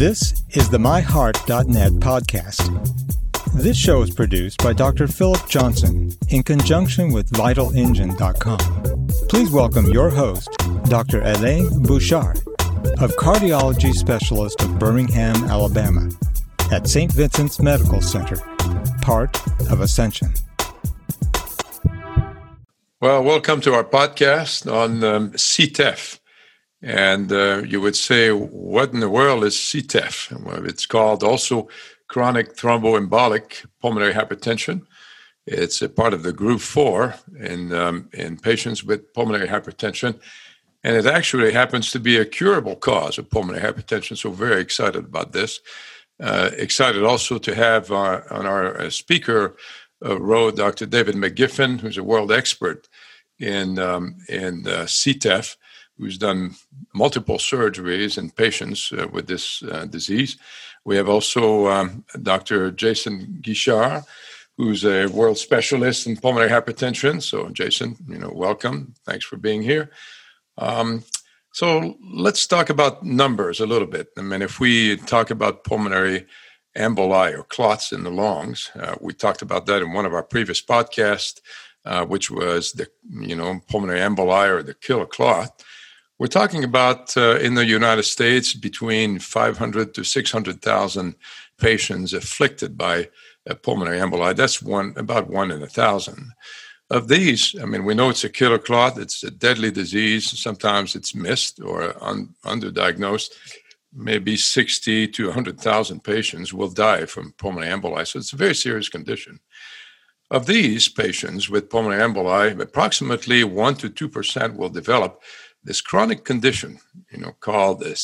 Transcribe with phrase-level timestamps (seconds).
[0.00, 2.64] This is the MyHeart.net podcast.
[3.52, 5.06] This show is produced by Dr.
[5.06, 9.08] Philip Johnson in conjunction with VitalEngine.com.
[9.28, 10.48] Please welcome your host,
[10.84, 11.20] Dr.
[11.20, 12.38] Alain Bouchard,
[12.98, 16.08] of Cardiology Specialist of Birmingham, Alabama,
[16.72, 17.12] at St.
[17.12, 18.38] Vincent's Medical Center,
[19.02, 19.36] part
[19.70, 20.32] of Ascension.
[23.02, 26.19] Well, welcome to our podcast on um, CTEPH.
[26.82, 30.42] And uh, you would say, what in the world is CTEPH?
[30.44, 31.68] Well, it's called also
[32.08, 34.86] chronic thromboembolic pulmonary hypertension.
[35.46, 40.18] It's a part of the group four in, um, in patients with pulmonary hypertension.
[40.82, 44.16] And it actually happens to be a curable cause of pulmonary hypertension.
[44.16, 45.60] So, very excited about this.
[46.18, 49.56] Uh, excited also to have uh, on our uh, speaker
[50.04, 50.86] uh, row Dr.
[50.86, 52.88] David McGiffin, who's a world expert
[53.38, 55.56] in, um, in CTEPH
[56.00, 56.54] who's done
[56.94, 60.38] multiple surgeries in patients uh, with this uh, disease.
[60.84, 62.70] We have also um, Dr.
[62.70, 64.04] Jason Guichard,
[64.56, 67.22] who's a world specialist in pulmonary hypertension.
[67.22, 68.94] So, Jason, you know, welcome.
[69.04, 69.90] Thanks for being here.
[70.56, 71.04] Um,
[71.52, 74.08] so, let's talk about numbers a little bit.
[74.16, 76.26] I mean, if we talk about pulmonary
[76.76, 80.22] emboli or clots in the lungs, uh, we talked about that in one of our
[80.22, 81.40] previous podcasts,
[81.84, 85.62] uh, which was the you know pulmonary emboli or the killer clot.
[86.20, 91.14] We're talking about uh, in the United States between 500 to 600,000
[91.56, 93.08] patients afflicted by
[93.62, 94.36] pulmonary emboli.
[94.36, 96.32] That's one about one in a thousand.
[96.90, 98.98] Of these, I mean, we know it's a killer clot.
[98.98, 100.38] It's a deadly disease.
[100.38, 103.30] Sometimes it's missed or un- underdiagnosed.
[103.94, 108.06] Maybe 60 to 100,000 patients will die from pulmonary emboli.
[108.06, 109.40] So it's a very serious condition.
[110.30, 115.22] Of these patients with pulmonary emboli, approximately 1 to 2% will develop
[115.62, 116.80] this chronic condition,
[117.10, 117.96] you know, called a.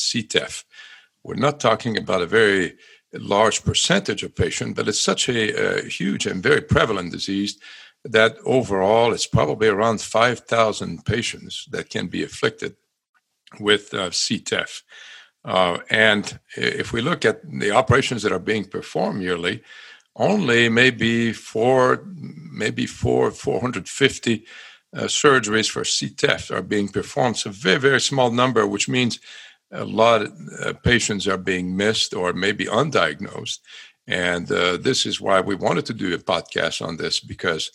[1.23, 2.75] We're not talking about a very
[3.13, 7.57] large percentage of patients, but it's such a, a huge and very prevalent disease
[8.03, 12.75] that overall it's probably around 5,000 patients that can be afflicted
[13.59, 14.83] with uh, CTEPH.
[15.43, 19.63] Uh, and if we look at the operations that are being performed yearly,
[20.15, 24.45] only maybe four, maybe four, 450
[24.95, 27.35] uh, surgeries for CTEPH are being performed.
[27.35, 29.19] It's a very, very small number, which means
[29.71, 30.33] a lot of
[30.63, 33.59] uh, patients are being missed or maybe undiagnosed.
[34.07, 37.71] And uh, this is why we wanted to do a podcast on this because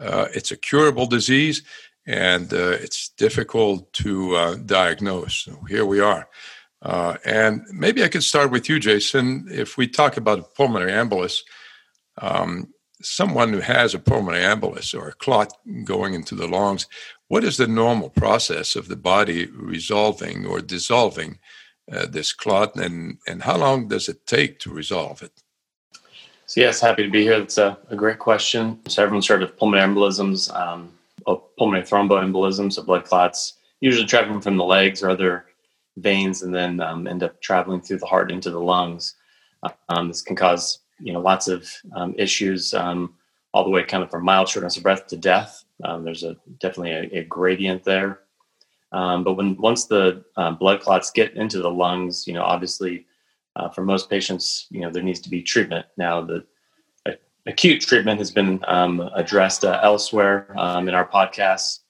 [0.00, 1.62] uh, it's a curable disease
[2.06, 5.34] and uh, it's difficult to uh, diagnose.
[5.34, 6.28] So here we are.
[7.24, 9.46] and maybe I could start with you, Jason.
[9.50, 11.40] If we talk about pulmonary embolus,
[12.18, 12.72] um,
[13.02, 15.52] someone who has a pulmonary embolus or a clot
[15.84, 16.86] going into the lungs,
[17.28, 21.38] what is the normal process of the body resolving or dissolving
[21.90, 25.32] uh, this clot, and, and how long does it take to resolve it?
[26.46, 27.38] So, yes, happy to be here.
[27.38, 28.78] That's a, a great question.
[28.88, 30.92] So, everyone's heard of pulmonary embolisms, um,
[31.58, 35.46] pulmonary thromboembolisms, so blood clots, usually traveling from the legs or other
[35.96, 39.14] veins and then um, end up traveling through the heart into the lungs.
[39.88, 43.14] Um, this can cause you know lots of um, issues um,
[43.54, 45.64] all the way kind of from mild shortness of breath to death.
[45.84, 48.20] Um, there's a definitely a, a gradient there.
[48.92, 53.06] Um, but when once the uh, blood clots get into the lungs, you know, obviously
[53.56, 55.86] uh, for most patients, you know, there needs to be treatment.
[55.96, 56.44] Now, the
[57.46, 61.80] acute treatment has been um, addressed uh, elsewhere um, in our podcasts.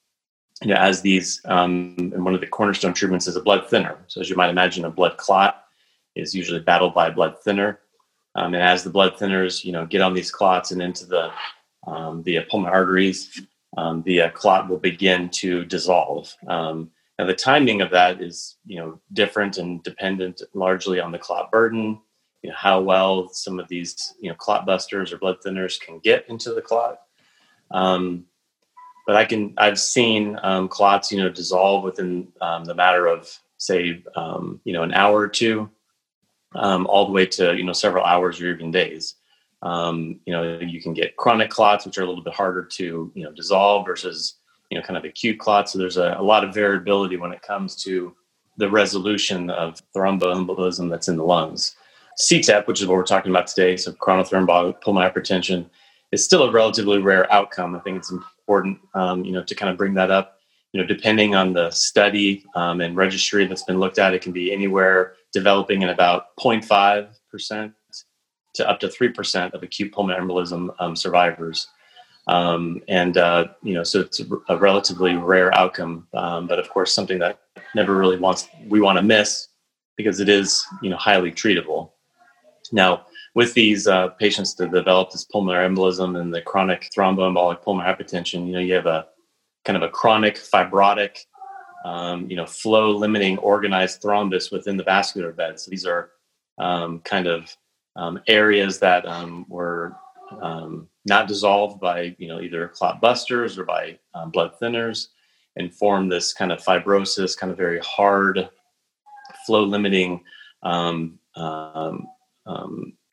[0.62, 3.98] You know, as these, and one of the cornerstone treatments is a blood thinner.
[4.06, 5.64] So, as you might imagine, a blood clot
[6.14, 7.80] is usually battled by a blood thinner.
[8.34, 11.30] Um, and as the blood thinners, you know, get on these clots and into the
[11.86, 13.42] um, the pulmonary arteries,
[13.76, 16.34] um, the uh, clot will begin to dissolve.
[16.46, 21.18] Um, and the timing of that is, you know, different and dependent largely on the
[21.18, 22.00] clot burden,
[22.42, 25.98] you know, how well some of these, you know, clot busters or blood thinners can
[25.98, 27.00] get into the clot.
[27.70, 28.26] Um,
[29.06, 33.84] but I can, I've seen um, clots, you know, dissolve within the matter of, say,
[33.84, 35.68] you know, an hour or two
[36.54, 39.14] um, all the way to you know several hours or even days.
[39.62, 43.12] Um, you know, you can get chronic clots, which are a little bit harder to
[43.14, 44.36] you know dissolve versus
[44.70, 45.72] you know kind of acute clots.
[45.72, 48.14] So there's a, a lot of variability when it comes to
[48.56, 51.76] the resolution of thromboembolism that's in the lungs.
[52.20, 55.66] CTEPH, which is what we're talking about today, so chronic thromboembolic pulmonary hypertension,
[56.10, 57.74] is still a relatively rare outcome.
[57.74, 60.38] I think it's important, um, you know, to kind of bring that up.
[60.72, 64.32] You know, depending on the study um, and registry that's been looked at, it can
[64.32, 67.72] be anywhere developing in about 0.5%
[68.54, 71.68] to up to 3% of acute pulmonary embolism um, survivors.
[72.28, 76.92] Um, and, uh, you know, so it's a, relatively rare outcome, um, but of course,
[76.92, 77.40] something that
[77.74, 79.48] never really wants, we want to miss
[79.96, 81.90] because it is you know highly treatable.
[82.70, 87.94] Now, with these uh, patients that develop this pulmonary embolism and the chronic thromboembolic pulmonary
[87.94, 89.06] hypertension, you know, you have a
[89.64, 91.18] kind of a chronic fibrotic,
[91.84, 95.58] um, you know, flow limiting organized thrombus within the vascular bed.
[95.58, 96.10] So these are
[96.58, 97.54] um, kind of
[97.96, 99.96] um, areas that um, were
[100.40, 105.08] um, not dissolved by, you know, either clot busters or by um, blood thinners
[105.56, 108.48] and form this kind of fibrosis, kind of very hard
[109.44, 110.20] flow limiting
[110.62, 111.18] kind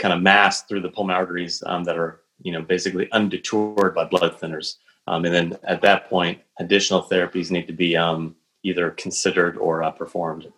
[0.04, 4.76] of mass through the pulmonary arteries that are you know basically undetoured by blood thinners.
[5.08, 9.92] And then at that point, additional therapies need to be um, either considered or uh,
[9.92, 10.52] performed.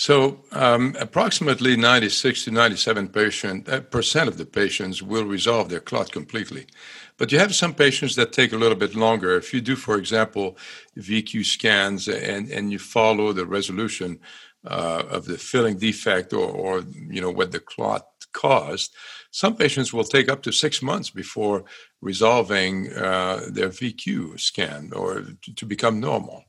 [0.00, 5.80] So, um, approximately 96 to 97 patient, uh, percent of the patients will resolve their
[5.80, 6.66] clot completely.
[7.16, 9.36] But you have some patients that take a little bit longer.
[9.36, 10.56] If you do, for example,
[10.96, 14.20] VQ scans and, and you follow the resolution
[14.64, 18.94] uh, of the filling defect or, or, you know, what the clot caused,
[19.30, 21.64] some patients will take up to six months before
[22.00, 25.24] resolving uh, their VQ scan or
[25.56, 26.44] to, become normal.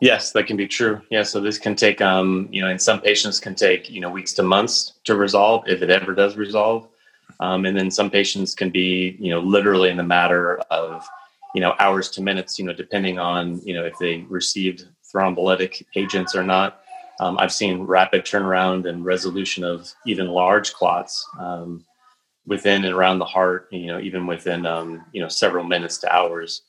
[0.00, 1.00] Yes, that can be true.
[1.10, 4.10] Yeah, so this can take, um, you know, and some patients can take, you know,
[4.10, 6.88] weeks to months to resolve if it ever does resolve,
[7.40, 11.06] um, and then some patients can be, you know, literally in the matter of,
[11.54, 15.82] you know, hours to minutes, you know, depending on, you know, if they received thrombolytic
[15.96, 16.82] agents or not.
[17.20, 21.84] Um, I've seen rapid turnaround and resolution of even large clots um,
[22.46, 26.12] within and around the heart, you know, even within, um, you know, several minutes to
[26.12, 26.62] hours.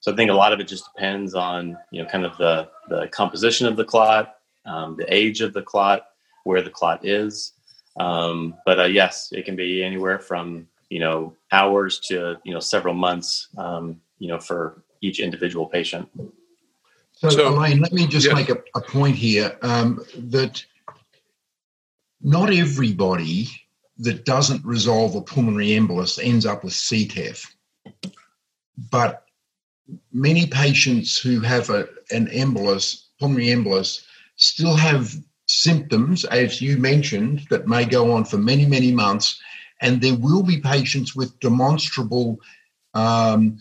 [0.00, 2.68] So I think a lot of it just depends on you know kind of the
[2.88, 6.06] the composition of the clot, um, the age of the clot,
[6.44, 7.52] where the clot is.
[7.98, 12.60] Um, but uh, yes, it can be anywhere from you know hours to you know
[12.60, 13.48] several months.
[13.58, 16.08] Um, you know for each individual patient.
[17.20, 18.34] So, so Alain, let me just yes.
[18.34, 20.64] make a, a, point here um, that
[22.20, 23.48] not everybody
[23.98, 27.44] that doesn't resolve a pulmonary embolus ends up with CTEPH,
[28.92, 29.24] But
[30.12, 34.04] many patients who have a, an embolus, pulmonary embolus,
[34.36, 35.12] still have
[35.48, 39.40] symptoms, as you mentioned, that may go on for many, many months.
[39.80, 42.38] And there will be patients with demonstrable
[42.94, 43.58] um,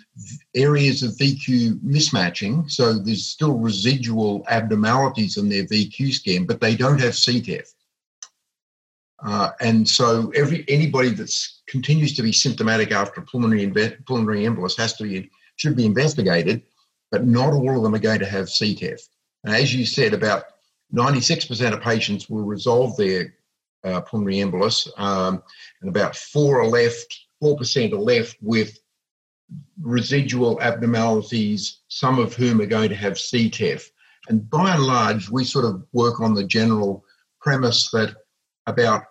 [0.55, 2.69] areas of VQ mismatching.
[2.69, 7.73] So there's still residual abnormalities in their VQ scan, but they don't have CTEPH.
[9.23, 11.33] Uh, and so every anybody that
[11.67, 13.67] continues to be symptomatic after pulmonary
[14.05, 16.61] pulmonary embolus has to be should be investigated,
[17.11, 19.01] but not all of them are going to have CTEPH.
[19.43, 20.43] And as you said, about
[20.93, 23.33] 96% of patients will resolve their
[23.83, 25.41] uh, pulmonary embolus, um,
[25.81, 28.77] and about four are left, 4% are left with
[29.81, 33.83] residual abnormalities, some of whom are going to have CTEPH.
[34.29, 37.05] And by and large, we sort of work on the general
[37.39, 38.15] premise that
[38.65, 39.03] about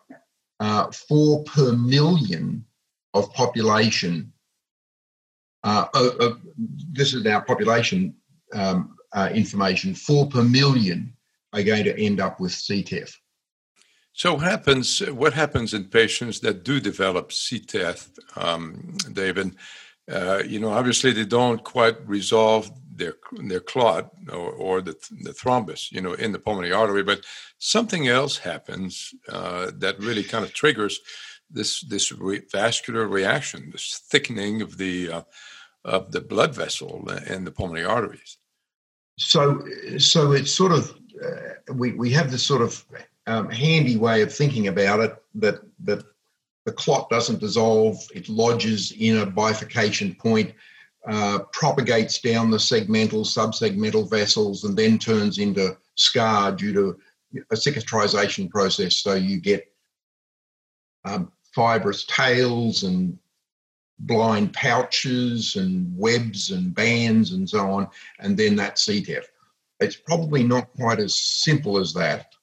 [0.61, 2.65] uh, four per million
[3.15, 4.33] of population
[5.67, 5.87] uh,
[6.93, 8.15] this is our population
[8.55, 9.95] um, uh, information.
[9.95, 11.13] Four per million
[11.53, 13.13] are going to end up with CTEPH.
[14.13, 15.01] So what happens?
[15.01, 19.57] What happens in patients that do develop CTEPH, um, David?
[20.11, 23.15] Uh, you know, obviously they don't quite resolve their
[23.49, 27.25] their clot or, or the, the thrombus, you know, in the pulmonary artery, but
[27.59, 31.01] something else happens uh, that really kind of triggers
[31.51, 35.23] this this re- vascular reaction, this thickening of the uh,
[35.85, 38.39] of the blood vessel in the pulmonary arteries.
[39.19, 39.65] So,
[39.99, 40.95] so it's sort of
[41.25, 42.85] uh, we we have this sort of
[43.27, 46.05] um, handy way of thinking about it that that
[46.67, 50.53] the clot doesn't dissolve; it lodges in a bifurcation point,
[51.07, 56.99] uh, propagates down the segmental, subsegmental vessels, and then turns into scar due to
[57.53, 58.97] a cicatrization process.
[58.97, 59.73] So you get
[61.05, 63.17] um, fibrous tails and
[64.01, 69.25] blind pouches and webs and bands and so on, and then that CTEPH.
[69.79, 72.35] It's probably not quite as simple as that.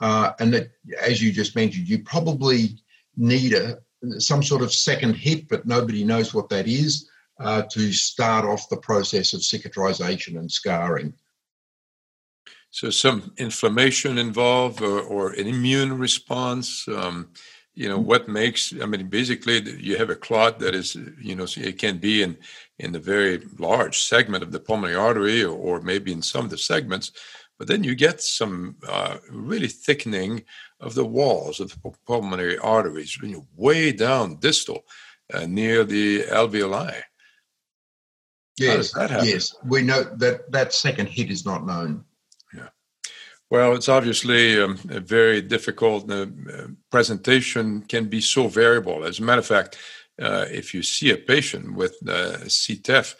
[0.00, 0.70] Uh, and that,
[1.00, 2.78] as you just mentioned, you probably
[3.20, 3.78] need a
[4.18, 7.08] some sort of second hit, but nobody knows what that is,
[7.38, 11.12] uh, to start off the process of cicatrization and scarring.
[12.70, 16.86] So, some inflammation involved, or, or an immune response.
[16.88, 17.30] Um,
[17.74, 21.46] you know what makes i mean basically you have a clot that is you know
[21.56, 22.36] it can be in
[22.80, 26.50] in the very large segment of the pulmonary artery or, or maybe in some of
[26.50, 27.12] the segments
[27.58, 30.42] but then you get some uh, really thickening
[30.80, 34.84] of the walls of the pulmonary arteries you know, way down distal
[35.32, 37.02] uh, near the alveoli
[38.58, 42.04] yes yes we know that that second hit is not known
[42.54, 42.68] Yeah.
[43.50, 46.10] Well, it's obviously um, a very difficult.
[46.10, 46.26] Uh,
[46.90, 49.04] presentation can be so variable.
[49.04, 49.76] As a matter of fact,
[50.20, 53.14] uh, if you see a patient with uh, CTEPH,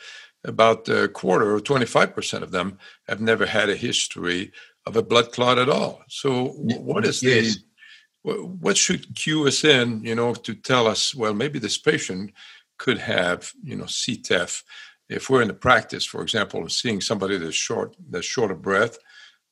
[0.44, 4.52] about a quarter or 25% of them have never had a history
[4.86, 6.02] of a blood clot at all.
[6.08, 7.56] So, what is yes.
[7.56, 7.62] the
[8.22, 12.32] what should cue us in, you know, to tell us, well, maybe this patient
[12.76, 14.62] could have, you know, CTEPH.
[15.08, 18.62] If we're in the practice, for example, of seeing somebody that's short, that's short of
[18.62, 18.98] breath,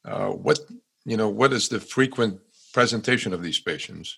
[0.04, 0.60] uh, what
[1.04, 2.40] you know, what is the frequent
[2.72, 4.16] presentation of these patients?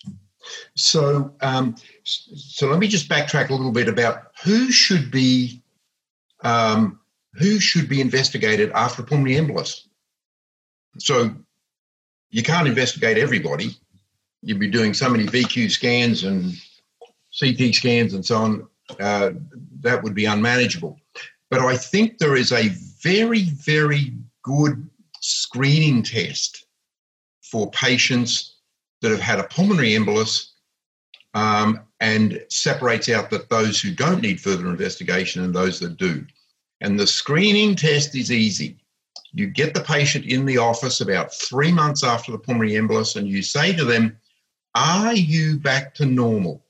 [0.75, 5.63] So, um, so let me just backtrack a little bit about who should be
[6.43, 6.99] um,
[7.33, 9.87] who should be investigated after pulmonary embolus.
[10.97, 11.35] So,
[12.31, 13.75] you can't investigate everybody.
[14.41, 16.53] You'd be doing so many VQ scans and
[17.37, 18.67] CT scans and so on.
[18.99, 19.31] Uh,
[19.81, 20.97] that would be unmanageable.
[21.49, 22.69] But I think there is a
[23.01, 26.65] very, very good screening test
[27.41, 28.55] for patients
[29.01, 30.51] that have had a pulmonary embolus
[31.33, 36.25] um, and separates out that those who don't need further investigation and those that do.
[36.79, 38.80] And the screening test is easy.
[39.33, 43.27] You get the patient in the office about three months after the pulmonary embolus and
[43.27, 44.17] you say to them,
[44.75, 46.65] Are you back to normal?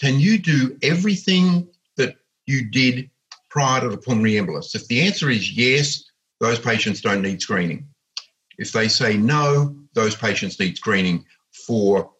[0.00, 3.10] Can you do everything that you did
[3.48, 4.74] prior to the pulmonary embolus?
[4.74, 6.04] If the answer is yes,
[6.40, 7.86] those patients don't need screening.
[8.58, 11.24] If they say no, those patients need screening
[11.66, 12.10] for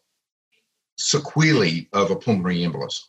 [0.99, 3.05] sequelae of a pulmonary embolus.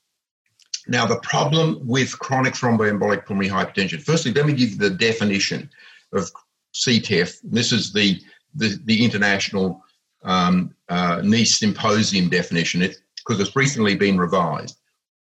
[0.88, 5.70] Now, the problem with chronic thromboembolic pulmonary hypertension, firstly, let me give you the definition
[6.14, 6.32] of
[6.74, 7.38] CTEPH.
[7.44, 8.20] This is the,
[8.56, 9.84] the, the international
[10.24, 14.78] um, uh, Nice Symposium definition because it, it's recently been revised.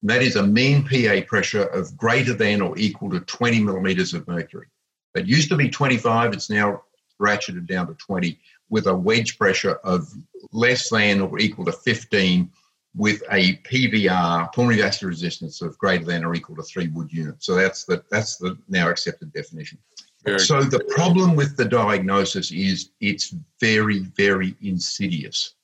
[0.01, 4.13] And that is a mean PA pressure of greater than or equal to 20 millimeters
[4.13, 4.67] of mercury.
[5.15, 6.83] It used to be 25, it's now
[7.21, 10.11] ratcheted down to 20 with a wedge pressure of
[10.51, 12.49] less than or equal to 15
[12.95, 17.45] with a PVR, pulmonary vascular resistance of greater than or equal to three Wood units.
[17.45, 19.77] So that's the that's the now accepted definition.
[20.23, 20.71] Very so good.
[20.71, 25.55] the problem with the diagnosis is it's very very insidious,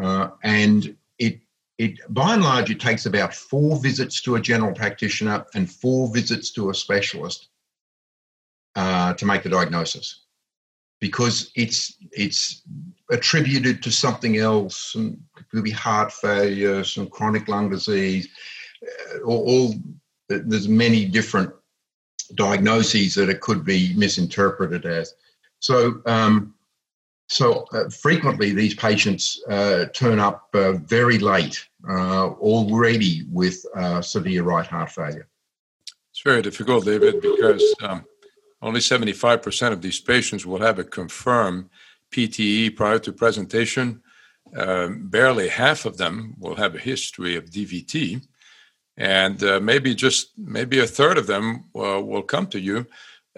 [0.00, 1.40] uh, and it
[1.78, 6.08] it by and large it takes about four visits to a general practitioner and four
[6.12, 7.48] visits to a specialist
[8.76, 10.22] uh, to make the diagnosis
[11.00, 12.62] because it's it's
[13.10, 14.94] attributed to something else.
[14.94, 18.28] and it could be heart failure, some chronic lung disease,
[18.86, 19.74] uh, all, all
[20.28, 21.52] there's many different
[22.34, 25.14] diagnoses that it could be misinterpreted as.
[25.60, 26.54] So, um,
[27.28, 34.02] so uh, frequently these patients uh, turn up uh, very late, uh, already with uh,
[34.02, 35.28] severe right heart failure.
[36.10, 38.04] It's very difficult, David, because um,
[38.60, 41.70] only 75% of these patients will have a confirmed
[42.10, 44.02] PTE prior to presentation.
[44.54, 48.26] Um, barely half of them will have a history of DVT,
[48.96, 52.86] and uh, maybe just maybe a third of them uh, will come to you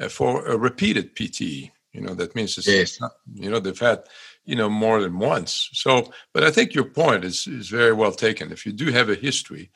[0.01, 1.71] uh, for a repeated PTE.
[1.93, 3.01] You know that means it's, yes.
[3.01, 4.05] not, you know they've had
[4.45, 5.71] you know more than once.
[5.73, 8.53] So, but I think your point is is very well taken.
[8.53, 9.71] If you do have a history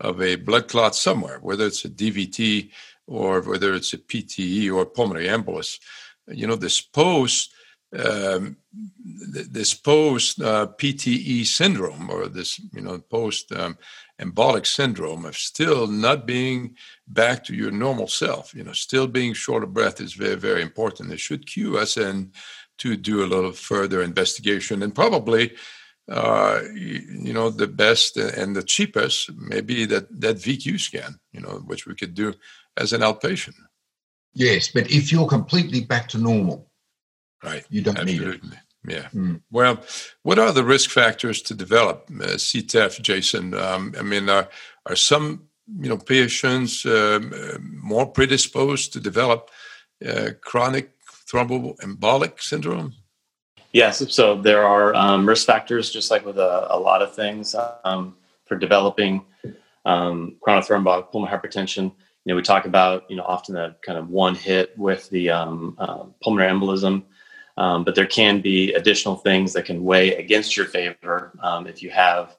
[0.00, 2.70] of a blood clot somewhere, whether it's a DVT
[3.06, 5.78] or whether it's a PTE or pulmonary embolus,
[6.28, 7.52] you know, this post
[7.98, 8.56] um,
[9.04, 13.76] this post uh, PTE syndrome or this you know post um,
[14.22, 16.76] embolic syndrome of still not being
[17.08, 20.62] back to your normal self, you know, still being short of breath is very very
[20.62, 21.12] important.
[21.12, 22.32] It should cue us in
[22.78, 25.52] to do a little further investigation and probably
[26.08, 31.62] uh, you know the best and the cheapest maybe that that VQ scan, you know,
[31.66, 32.34] which we could do
[32.76, 33.54] as an outpatient.
[34.34, 36.70] Yes, but if you're completely back to normal,
[37.44, 38.48] right, you don't Absolutely.
[38.48, 38.58] need it.
[38.86, 39.08] Yeah.
[39.14, 39.42] Mm.
[39.50, 39.80] Well,
[40.22, 43.54] what are the risk factors to develop uh, CTEPH, Jason?
[43.54, 44.48] Um, I mean, are,
[44.86, 45.48] are some
[45.80, 49.50] you know patients um, uh, more predisposed to develop
[50.06, 50.90] uh, chronic
[51.30, 52.94] thromboembolic syndrome?
[53.72, 54.12] Yes.
[54.12, 58.16] So there are um, risk factors, just like with a, a lot of things, um,
[58.44, 59.24] for developing
[59.86, 61.92] um, chronic thromboembolic pulmonary hypertension
[62.24, 65.30] you know, we talk about, you know, often the kind of one hit with the
[65.30, 67.02] um, uh, pulmonary embolism,
[67.56, 71.82] um, but there can be additional things that can weigh against your favor um, if
[71.82, 72.36] you have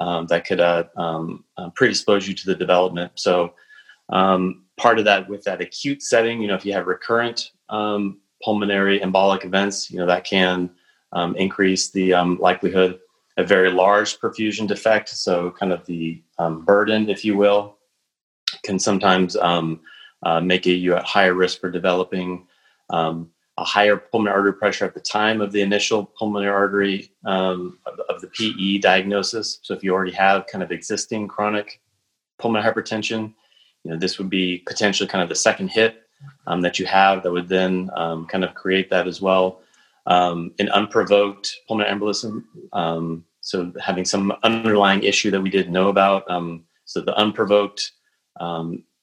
[0.00, 3.12] um, that could uh, um, uh, predispose you to the development.
[3.14, 3.54] So,
[4.08, 8.98] um, part of that with that acute setting, you know, if you have recurrent pulmonary
[9.00, 10.70] embolic events, you know, that can
[11.36, 12.98] increase the likelihood
[13.36, 15.08] of very large perfusion defect.
[15.08, 16.22] So, kind of the
[16.64, 17.76] burden, if you will,
[18.64, 19.80] can sometimes um,
[20.22, 22.46] uh, make you at higher risk for developing
[22.90, 27.78] um, a higher pulmonary artery pressure at the time of the initial pulmonary artery um,
[27.86, 29.58] of, of, the PE diagnosis.
[29.62, 31.80] So if you already have kind of existing chronic
[32.38, 33.34] pulmonary hypertension,
[33.84, 36.02] you know this would be potentially kind of the second hit
[36.46, 39.60] um, that you have that would then um, kind of create that as well.
[40.06, 45.88] Um, an unprovoked pulmonary embolism, um, so having some underlying issue that we didn't know
[45.88, 46.28] about.
[46.30, 47.92] Um, so the unprovoked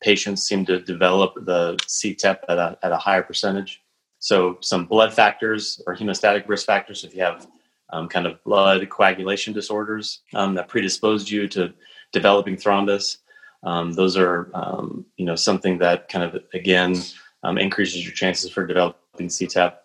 [0.02, 3.82] patients seem to develop the CTEPH at a, at a higher percentage.
[4.20, 7.48] So some blood factors or hemostatic risk factors, if you have
[7.92, 11.74] um, kind of blood coagulation disorders um, that predisposed you to
[12.12, 13.18] developing thrombus,
[13.64, 16.96] um, those are um, you know something that kind of again
[17.44, 19.76] um, increases your chances for developing CTEPH.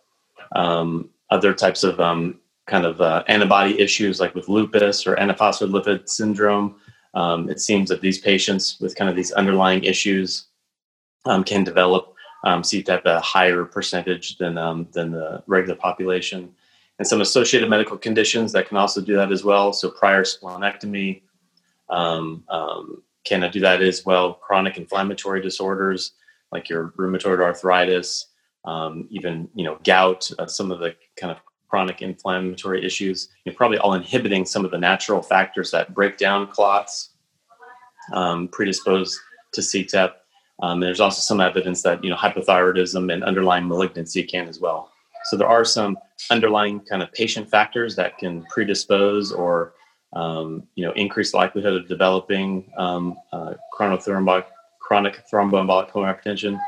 [0.54, 1.96] Um, other types of
[2.66, 6.76] kind of uh, antibody issues like with lupus or antiphospholipid syndrome.
[7.14, 10.46] it seems that these patients with kind of these underlying issues
[11.44, 12.13] can develop
[12.44, 16.54] um, CTEPH at a higher percentage than um, than the regular population,
[16.98, 19.72] and some associated medical conditions that can also do that as well.
[19.72, 21.22] So prior splenectomy
[21.88, 24.34] um, um can do that as well.
[24.34, 26.12] Chronic inflammatory disorders
[26.54, 28.26] like your rheumatoid arthritis,
[28.64, 33.54] um, even you know gout, uh, some of the kind of chronic inflammatory issues, you're
[33.54, 37.10] probably all inhibiting some of the natural factors that break down clots,
[38.12, 39.18] um, predispose
[39.52, 40.12] to CTEPH.
[40.62, 44.90] Um, there's also some evidence that you know hypothyroidism and underlying malignancy can as well.
[45.24, 45.96] So there are some
[46.30, 49.74] underlying kind of patient factors that can predispose or
[50.12, 56.58] um, you know increase likelihood of developing um, uh, chronic thromboembolic pulmonary hypertension.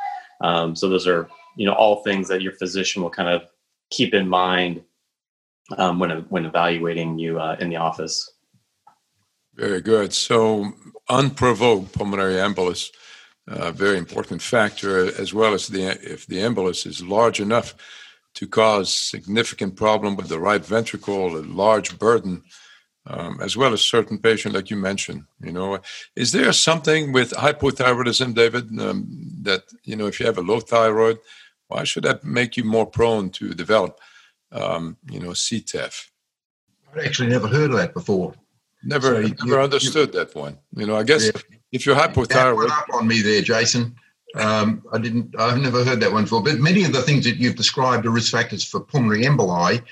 [0.41, 3.49] Um, so those are you know all things that your physician will kind of
[3.91, 4.83] keep in mind
[5.79, 8.33] um, when when evaluating you uh, in the office.
[9.55, 10.13] Very good.
[10.13, 10.73] So
[11.09, 12.91] unprovoked pulmonary embolus
[13.49, 17.75] a very important factor, as well as the if the embolus is large enough
[18.35, 22.43] to cause significant problem with the right ventricle, a large burden,
[23.07, 25.25] um, as well as certain patient like you mentioned.
[25.41, 25.79] You know,
[26.17, 29.07] is there something with hypothyroidism, David, um,
[29.43, 31.19] that you know if you have a low thyroid,
[31.69, 34.01] why should that make you more prone to develop,
[34.53, 36.09] um, you know, CTEPH?
[36.93, 38.35] I've actually never heard of that before.
[38.85, 40.59] Never, so never you, understood you, that one.
[40.75, 41.41] You know, I guess yeah.
[41.73, 43.97] If you're hypothyroid, up on me there, Jason.
[44.35, 45.39] Um, I didn't.
[45.39, 46.43] I've never heard that one before.
[46.43, 49.83] But many of the things that you've described are risk factors for pulmonary emboli.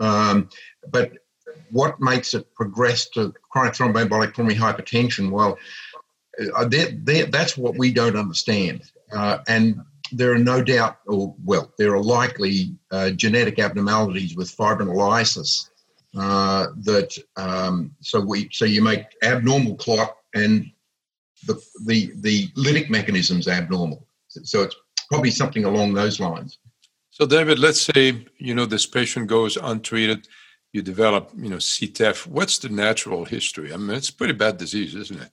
[0.00, 0.48] Um,
[0.90, 1.12] but
[1.70, 5.30] what makes it progress to chronic thromboembolic pulmonary hypertension?
[5.30, 5.58] Well,
[6.56, 8.82] uh, they're, they're, that's what we don't understand.
[9.12, 14.54] Uh, and there are no doubt, or well, there are likely uh, genetic abnormalities with
[14.54, 15.70] fibrinolysis
[16.16, 20.70] uh, that um, so we so you make abnormal clot and
[21.46, 24.06] the the the lytic mechanism's abnormal.
[24.28, 24.76] So it's
[25.08, 26.58] probably something along those lines.
[27.10, 30.28] So David, let's say you know this patient goes untreated,
[30.72, 32.26] you develop you know CTEPH.
[32.26, 33.72] What's the natural history?
[33.72, 35.30] I mean, it's a pretty bad disease, isn't it?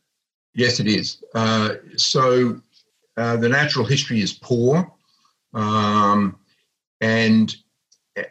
[0.53, 1.23] Yes, it is.
[1.33, 2.59] Uh, so
[3.17, 4.91] uh, the natural history is poor,
[5.53, 6.37] um,
[7.01, 7.55] and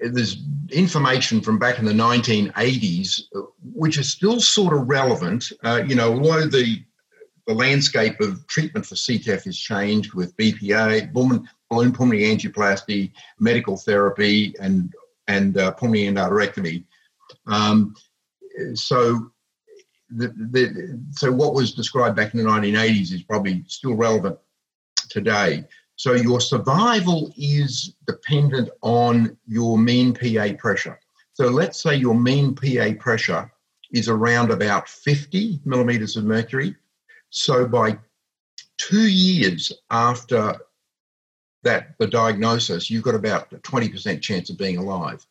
[0.00, 3.22] there's information from back in the 1980s,
[3.72, 5.52] which is still sort of relevant.
[5.62, 6.82] Uh, you know, although the
[7.48, 13.76] the landscape of treatment for CTEPH has changed with BPA, balloon, balloon pulmonary angioplasty, medical
[13.76, 14.92] therapy, and
[15.28, 16.84] and uh, pulmonary endarterectomy.
[17.46, 17.94] Um,
[18.74, 19.30] so,
[20.10, 24.38] the, the, so what was described back in the 1980s is probably still relevant
[25.08, 25.64] today.
[25.96, 30.98] So your survival is dependent on your mean PA pressure.
[31.32, 33.50] So let's say your mean PA pressure
[33.90, 36.74] is around about 50 millimeters of mercury.
[37.30, 37.98] So by
[38.78, 40.56] two years after
[41.64, 45.26] that the diagnosis, you've got about a 20% chance of being alive.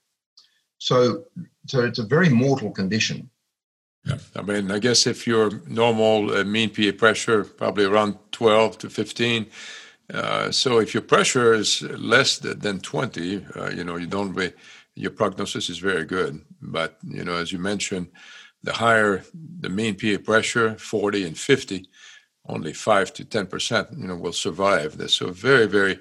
[0.77, 1.25] So,
[1.65, 3.29] so it's a very mortal condition.
[4.05, 8.77] Yeah, I mean, I guess if your normal uh, mean PA pressure probably around 12
[8.79, 9.47] to 15,
[10.13, 14.53] uh, so if your pressure is less than 20, uh, you know, you don't really,
[14.95, 16.41] your prognosis is very good.
[16.61, 18.07] But, you know, as you mentioned,
[18.63, 19.23] the higher
[19.59, 21.87] the mean PA pressure, 40 and 50,
[22.47, 24.97] only 5 to 10%, you know, will survive.
[24.97, 25.99] That's a very, very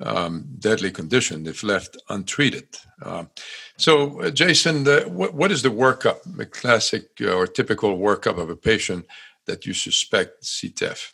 [0.00, 2.68] um, deadly condition if left untreated.
[3.02, 3.24] Uh,
[3.78, 8.50] so, uh, Jason, what, what is the workup, the classic uh, or typical workup of
[8.50, 9.06] a patient
[9.46, 11.12] that you suspect CTEPH?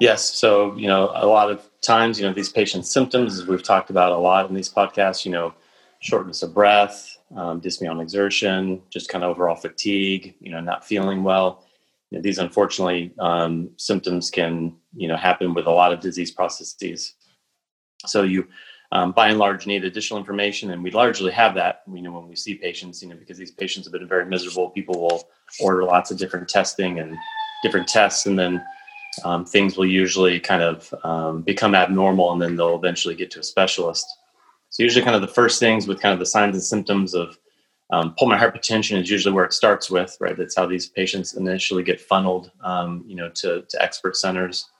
[0.00, 0.34] Yes.
[0.34, 3.90] So, you know, a lot of times, you know, these patients' symptoms, as we've talked
[3.90, 5.54] about a lot in these podcasts, you know,
[6.00, 10.84] shortness of breath, um, dyspnea on exertion, just kind of overall fatigue, you know, not
[10.84, 11.64] feeling well.
[12.10, 16.30] You know, these unfortunately um, symptoms can, you know, happen with a lot of disease
[16.30, 17.14] processes.
[18.06, 18.48] So you
[18.92, 21.82] um, by and large need additional information, and we largely have that.
[21.90, 24.68] You know, when we see patients, you know, because these patients have been very miserable,
[24.68, 25.28] people will
[25.60, 27.16] order lots of different testing and
[27.62, 28.62] different tests, and then
[29.24, 33.40] um, things will usually kind of um, become abnormal, and then they'll eventually get to
[33.40, 34.06] a specialist.
[34.72, 37.38] So usually, kind of the first things with kind of the signs and symptoms of
[37.90, 40.34] um, pulmonary hypertension is usually where it starts with, right?
[40.34, 44.70] That's how these patients initially get funneled, um, you know, to, to expert centers.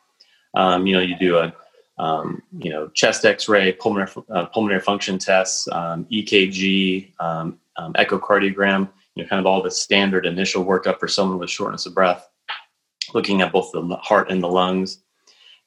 [0.55, 1.55] Um, you know, you do a
[1.99, 8.89] um, you know, chest X-ray, pulmonary uh, pulmonary function tests, um, EKG, um, echocardiogram.
[9.15, 12.27] You know, kind of all the standard initial workup for someone with shortness of breath.
[13.13, 15.02] Looking at both the heart and the lungs.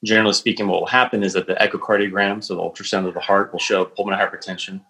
[0.06, 3.52] Generally speaking, what will happen is that the echocardiogram, so the ultrasound of the heart,
[3.52, 4.80] will show pulmonary hypertension.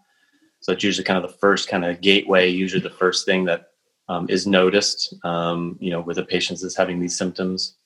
[0.60, 3.70] So it's usually kind of the first kind of gateway, usually the first thing that
[4.10, 7.76] um, is noticed, um, you know, with a patient that's having these symptoms.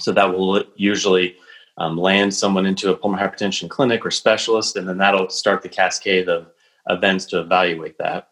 [0.00, 1.36] So that will usually
[1.76, 5.68] um, land someone into a pulmonary hypertension clinic or specialist, and then that'll start the
[5.68, 6.46] cascade of
[6.88, 8.30] events to evaluate that.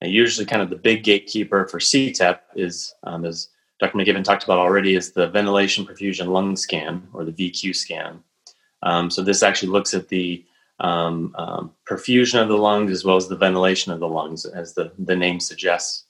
[0.00, 3.48] And usually, kind of the big gatekeeper for CTEPH is, um, as
[3.80, 3.96] Dr.
[3.96, 8.22] McGiffin talked about already, is the ventilation perfusion lung scan or the VQ scan.
[8.82, 10.44] Um, so this actually looks at the
[10.80, 14.74] um, um, perfusion of the lungs as well as the ventilation of the lungs, as
[14.74, 16.04] the, the name suggests.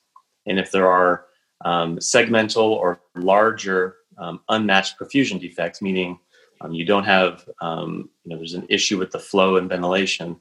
[0.47, 1.27] And if there are
[1.65, 6.19] um, segmental or larger um, unmatched perfusion defects, meaning
[6.61, 10.37] um, you don't have, you know, there's an issue with the flow and ventilation,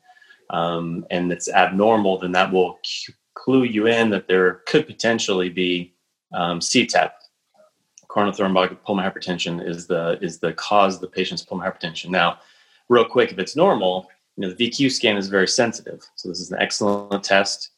[0.50, 2.80] and it's abnormal, then that will
[3.36, 5.94] clue you in that there could potentially be
[6.34, 7.12] um, CTEPH.
[8.10, 12.10] Coronary thrombotic pulmonary hypertension is the is the cause of the patient's pulmonary hypertension.
[12.10, 12.40] Now,
[12.90, 16.02] real quick, if it's normal, you know, the VQ scan is very sensitive.
[16.16, 17.70] So this is an excellent test,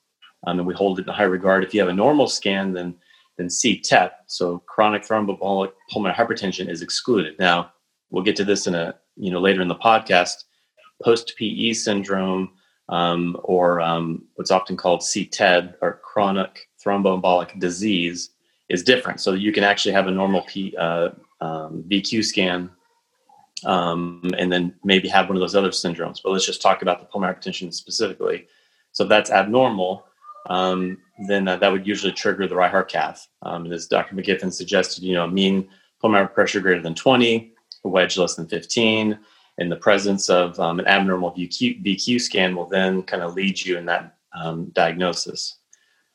[0.48, 1.64] um, and we hold it in high regard.
[1.64, 2.96] If you have a normal scan, then
[3.38, 7.38] then CTEPH, so chronic thromboembolic pulmonary hypertension, is excluded.
[7.38, 7.74] Now,
[8.10, 10.46] we'll get to this in a you know later in the podcast.
[11.04, 12.52] Post PE syndrome,
[12.88, 18.30] um, or um, what's often called CTED, or chronic thromboembolic disease,
[18.72, 19.20] is different.
[19.20, 21.10] So you can actually have a normal P, uh,
[21.42, 22.70] um, VQ scan,
[23.66, 26.22] um, and then maybe have one of those other syndromes.
[26.24, 28.48] But let's just talk about the pulmonary hypertension specifically.
[28.94, 30.06] So if that's abnormal,
[30.50, 33.28] um, then uh, that would usually trigger the right heart cath.
[33.44, 34.16] Um, and as Dr.
[34.16, 35.68] McGiffin suggested, you know, mean
[36.00, 37.54] pulmonary pressure greater than 20,
[37.84, 39.20] a wedge less than 15
[39.58, 43.64] in the presence of um, an abnormal VQ, VQ, scan will then kind of lead
[43.64, 45.58] you in that um, diagnosis.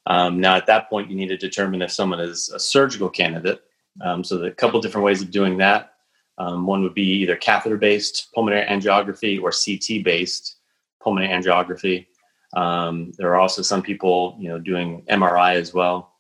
[0.07, 3.63] Um, now, at that point, you need to determine if someone is a surgical candidate.
[4.01, 5.95] Um, so, there are a couple different ways of doing that.
[6.39, 10.57] Um, one would be either catheter-based pulmonary angiography or CT-based
[11.03, 12.07] pulmonary angiography.
[12.55, 16.13] Um, there are also some people, you know, doing MRI as well.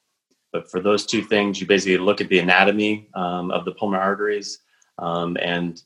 [0.52, 4.60] But for those two things, you basically look at the anatomy of the pulmonary arteries
[4.98, 5.82] um, and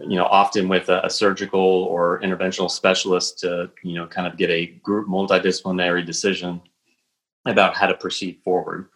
[0.00, 4.36] you know often with a, a, surgical or interventional specialist to you know kind of
[4.36, 6.60] get a group multidisciplinary decision
[7.46, 8.88] about how to proceed forward.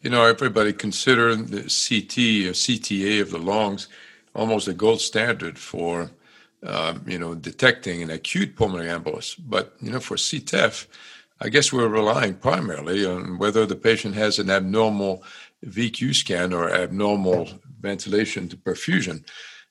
[0.00, 3.88] You know everybody consider the ct or cta of the lungs
[4.34, 6.10] almost a gold standard for
[6.64, 9.36] uh, you know detecting an acute pulmonary embolus.
[9.38, 10.86] But you know for CTEPH
[11.40, 15.24] i guess we're relying primarily on whether the patient has an abnormal
[15.64, 17.48] vq scan or abnormal
[17.82, 19.24] ventilation to perfusion,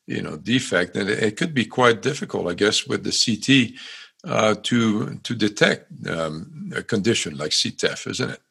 [0.05, 3.79] you know, defect, and it, could be quite difficult, I guess, with the CT
[4.23, 8.41] uh, to to detect um, a condition like CTEPH, isn't it?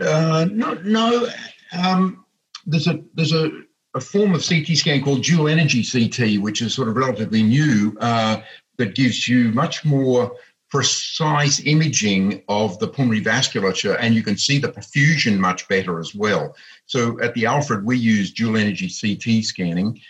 [0.00, 1.28] Uh, no, no.
[1.76, 2.24] Um,
[2.66, 3.50] there's a there's a,
[3.94, 7.96] a form of CT scan called dual energy CT, which is sort of relatively new,
[8.00, 8.40] uh,
[8.78, 10.36] that gives you much more
[10.70, 16.14] precise imaging of the pulmonary vasculature, and you can see the perfusion much better as
[16.14, 16.56] well.
[16.86, 20.00] So at the Alfred, we use dual energy CT scanning.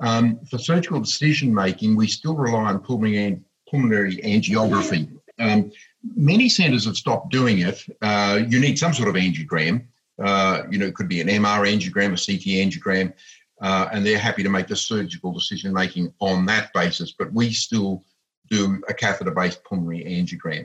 [0.00, 5.10] Um, for surgical decision making, we still rely on pulmonary, pulmonary angiography.
[5.38, 5.70] Um,
[6.16, 7.84] many centers have stopped doing it.
[8.02, 9.86] Uh, you need some sort of angiogram.
[10.22, 13.12] Uh, you know, it could be an MR angiogram, a CT angiogram,
[13.60, 17.12] uh, and they're happy to make the surgical decision making on that basis.
[17.12, 18.02] But we still
[18.50, 20.64] do a catheter-based pulmonary angiogram.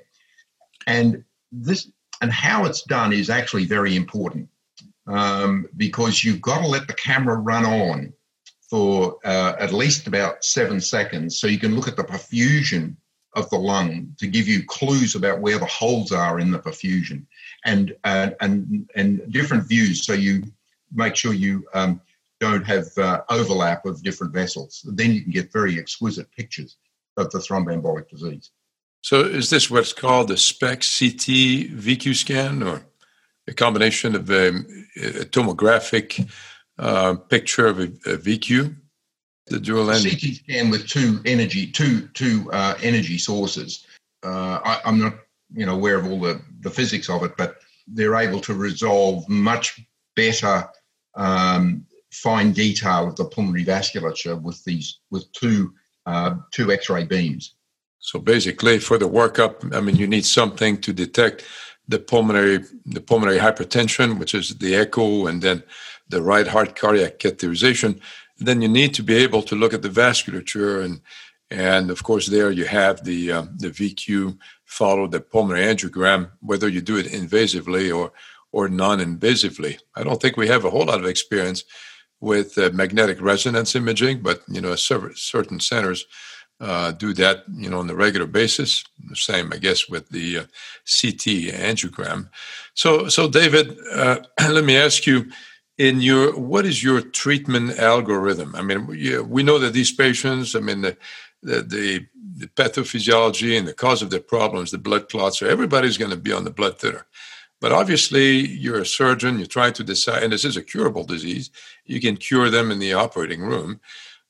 [0.88, 1.89] And this
[2.22, 4.48] and how it's done is actually very important
[5.08, 8.13] um, because you've got to let the camera run on
[8.74, 12.96] for uh, at least about seven seconds so you can look at the perfusion
[13.36, 17.24] of the lung to give you clues about where the holes are in the perfusion
[17.66, 20.42] and uh, and and different views so you
[20.92, 22.02] make sure you um,
[22.40, 26.78] don't have uh, overlap of different vessels then you can get very exquisite pictures
[27.18, 28.50] of the thromboembolic disease.
[29.02, 31.26] So, is this what's called a SPECT CT
[31.78, 32.82] VQ scan, or
[33.48, 34.66] a combination of um,
[34.98, 36.28] a tomographic
[36.80, 38.76] uh, picture of a, a, VQ?
[39.48, 40.10] The dual energy.
[40.10, 43.86] CT scan with two energy, two two uh, energy sources.
[44.24, 45.16] Uh, I, I'm not,
[45.54, 47.58] you know, aware of all the the physics of it, but
[47.88, 49.82] they're able to resolve much
[50.16, 50.70] better
[51.16, 55.74] um, fine detail of the pulmonary vasculature with these with two
[56.06, 57.56] uh, two X-ray beams.
[58.00, 61.44] So basically, for the workup, I mean, you need something to detect
[61.88, 65.64] the pulmonary the pulmonary hypertension, which is the echo, and then
[66.13, 67.99] the right heart cardiac catheterization.
[68.38, 71.02] Then you need to be able to look at the vasculature, and
[71.49, 76.67] and of course there you have the uh, the VQ follow the pulmonary angiogram, whether
[76.67, 78.12] you do it invasively or
[78.52, 79.80] or non-invasively.
[79.95, 81.63] I don't think we have a whole lot of experience
[82.19, 86.06] with uh, magnetic resonance imaging, but you know, certain centers
[86.60, 88.86] uh, do that, you know, on a regular basis.
[89.10, 90.41] The same, I guess, with the uh,
[90.86, 92.30] CT angiogram.
[92.73, 95.30] So, so David, uh, let me ask you:
[95.78, 98.56] in your what is your treatment algorithm?
[98.56, 100.98] I mean, we, we know that these patients, I mean, the,
[101.42, 102.06] the,
[102.36, 106.18] the pathophysiology and the cause of their problems, the blood clots, so everybody's going to
[106.18, 107.06] be on the blood thinner.
[107.60, 111.50] But obviously, you're a surgeon, you're trying to decide, and this is a curable disease.
[111.86, 113.80] You can cure them in the operating room.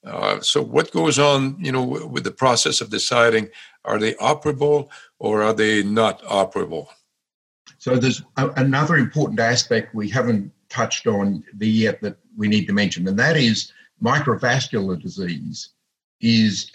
[0.05, 3.49] Uh, so, what goes on, you know, with the process of deciding
[3.85, 6.87] are they operable or are they not operable?
[7.79, 12.65] So, there's a, another important aspect we haven't touched on the yet that we need
[12.67, 15.69] to mention, and that is microvascular disease
[16.19, 16.71] is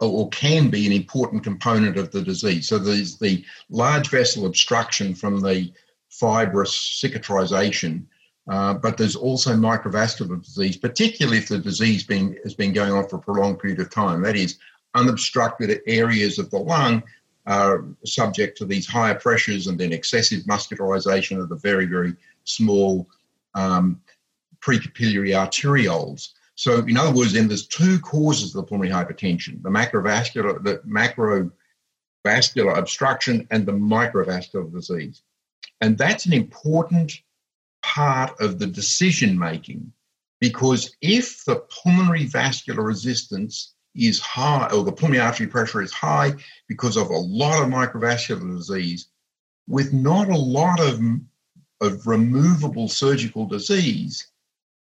[0.00, 2.66] or can be an important component of the disease.
[2.68, 5.70] So there's the large vessel obstruction from the
[6.08, 8.06] fibrous cicatrization,
[8.48, 13.06] uh, but there's also microvascular disease, particularly if the disease been, has been going on
[13.06, 14.22] for a prolonged period of time.
[14.22, 14.58] That is,
[14.94, 17.02] unobstructed areas of the lung
[17.46, 22.14] are subject to these higher pressures and then excessive muscularization of the very, very
[22.46, 23.08] small
[23.54, 24.00] um,
[24.60, 26.30] precapillary arterioles.
[26.54, 30.78] So, in other words, then there's two causes of the pulmonary hypertension: the macrovascular, the
[30.88, 35.22] macrovascular obstruction, and the microvascular disease.
[35.80, 37.20] And that's an important
[37.82, 39.92] part of the decision making
[40.40, 46.34] because if the pulmonary vascular resistance is high or the pulmonary artery pressure is high
[46.68, 49.08] because of a lot of microvascular disease
[49.68, 51.00] with not a lot of,
[51.80, 54.26] of removable surgical disease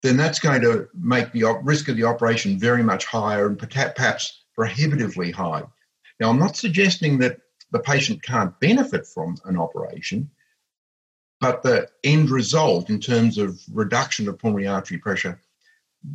[0.03, 4.45] then that's going to make the risk of the operation very much higher and perhaps
[4.55, 5.63] prohibitively high.
[6.19, 7.39] Now, I'm not suggesting that
[7.71, 10.31] the patient can't benefit from an operation,
[11.41, 15.41] but the end result in terms of reduction of pulmonary artery pressure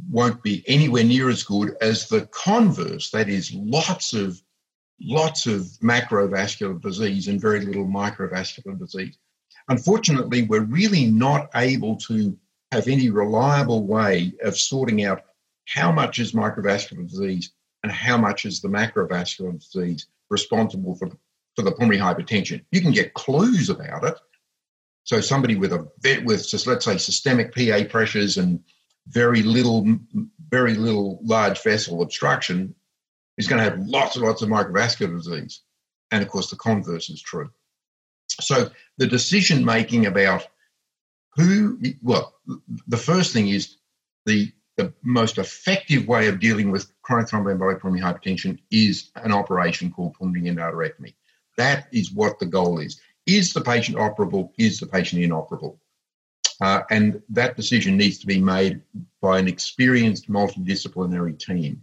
[0.09, 3.11] won't be anywhere near as good as the converse.
[3.11, 4.41] That is, lots of
[5.01, 9.17] lots of macrovascular disease and very little microvascular disease.
[9.67, 12.37] Unfortunately, we're really not able to
[12.71, 15.23] have any reliable way of sorting out
[15.67, 17.51] how much is microvascular disease
[17.83, 21.09] and how much is the macrovascular disease responsible for,
[21.55, 22.63] for the pulmonary hypertension.
[22.71, 24.15] You can get clues about it.
[25.03, 25.87] So somebody with a
[26.23, 28.59] with just let's say systemic PA pressures and
[29.07, 29.85] very little
[30.49, 32.73] very little large vessel obstruction
[33.37, 35.61] is going to have lots and lots of microvascular disease.
[36.11, 37.51] And of course the converse is true.
[38.41, 40.47] So the decision making about
[41.35, 42.33] who, well,
[42.87, 43.77] the first thing is
[44.25, 49.91] the, the most effective way of dealing with chronic thromboembolic pulmonary hypertension is an operation
[49.91, 51.13] called pulmonary endarterectomy.
[51.57, 52.99] That is what the goal is.
[53.25, 54.51] Is the patient operable?
[54.57, 55.79] Is the patient inoperable?
[56.61, 58.81] Uh, and that decision needs to be made
[59.21, 61.81] by an experienced multidisciplinary team.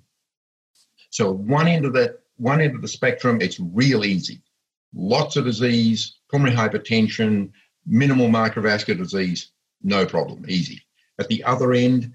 [1.10, 4.42] So one end of the one end of the spectrum, it's real easy.
[4.94, 7.50] Lots of disease, pulmonary hypertension,
[7.86, 9.52] minimal microvascular disease,
[9.82, 10.82] no problem, easy.
[11.18, 12.12] At the other end,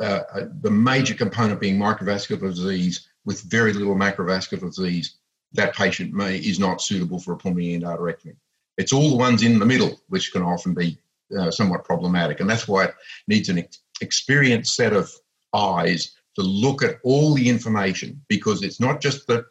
[0.00, 5.16] uh, uh, the major component being microvascular disease with very little macrovascular disease,
[5.52, 8.36] that patient may is not suitable for a pulmonary endarterectomy.
[8.76, 10.98] It's all the ones in the middle which can often be
[11.38, 12.94] uh, somewhat problematic, and that's why it
[13.26, 15.12] needs an ex- experienced set of
[15.54, 19.44] eyes to look at all the information because it's not just the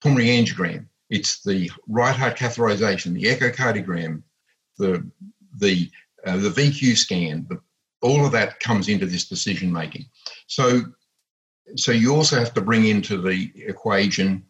[0.00, 4.22] pulmonary angiogram, it's the right heart catheterization, the echocardiogram,
[4.78, 5.08] the
[5.58, 5.90] the
[6.26, 7.60] uh, the VQ scan, the,
[8.02, 10.06] all of that comes into this decision making.
[10.46, 10.82] So
[11.76, 14.44] so you also have to bring into the equation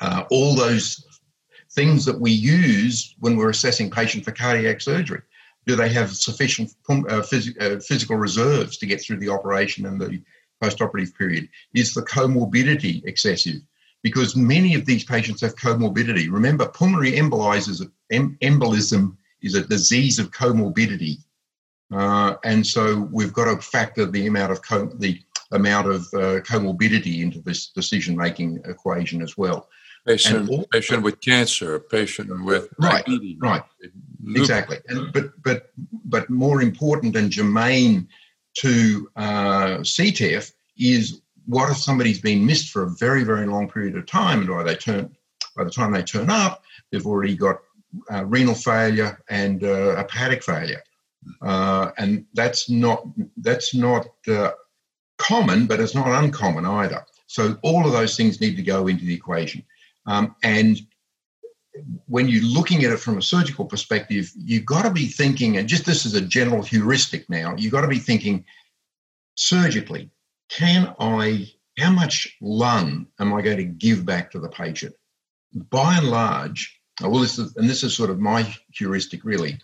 [0.00, 1.04] uh, all those
[1.72, 5.22] things that we use when we're assessing patient for cardiac surgery.
[5.66, 10.00] Do they have sufficient uh, phys- uh, physical reserves to get through the operation and
[10.00, 10.22] the
[10.60, 11.48] post-operative period?
[11.74, 13.60] Is the comorbidity excessive?
[14.02, 16.30] Because many of these patients have comorbidity.
[16.30, 21.18] Remember, pulmonary embolism is a disease of comorbidity.
[21.92, 25.20] Uh, and so we've got to factor the amount of co- the
[25.52, 29.68] amount of uh, comorbidity into this decision making equation as well.
[30.06, 33.36] Patient, all, patient with cancer, patient with right, diabetes.
[33.40, 33.62] right,
[34.34, 34.78] exactly.
[34.88, 35.72] And, but but
[36.04, 38.08] but more important and germane
[38.54, 43.96] to uh, CTEPH is what if somebody's been missed for a very very long period
[43.96, 45.14] of time, and by they turn
[45.56, 47.56] by the time they turn up, they've already got
[48.12, 50.82] uh, renal failure and uh, hepatic failure,
[51.42, 53.04] uh, and that's not
[53.38, 54.52] that's not uh,
[55.18, 57.04] common, but it's not uncommon either.
[57.26, 59.62] So all of those things need to go into the equation.
[60.06, 60.80] Um, and
[62.06, 65.68] when you're looking at it from a surgical perspective, you've got to be thinking, and
[65.68, 68.44] just this is a general heuristic now, you've got to be thinking
[69.36, 70.10] surgically,
[70.50, 74.94] can I, how much lung am I going to give back to the patient?
[75.54, 79.58] By and large, well, this is, and this is sort of my heuristic really,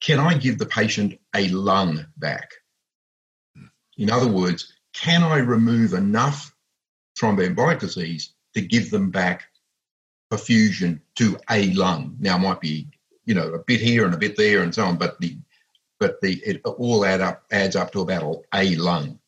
[0.00, 2.50] can I give the patient a lung back?
[3.98, 6.54] In other words, can I remove enough
[7.20, 9.44] thromboembolic disease to give them back
[10.30, 12.16] perfusion to a lung.
[12.18, 12.88] Now, it might be,
[13.24, 15.36] you know, a bit here and a bit there and so on, but the
[15.98, 19.18] but the it all add up adds up to about a lung.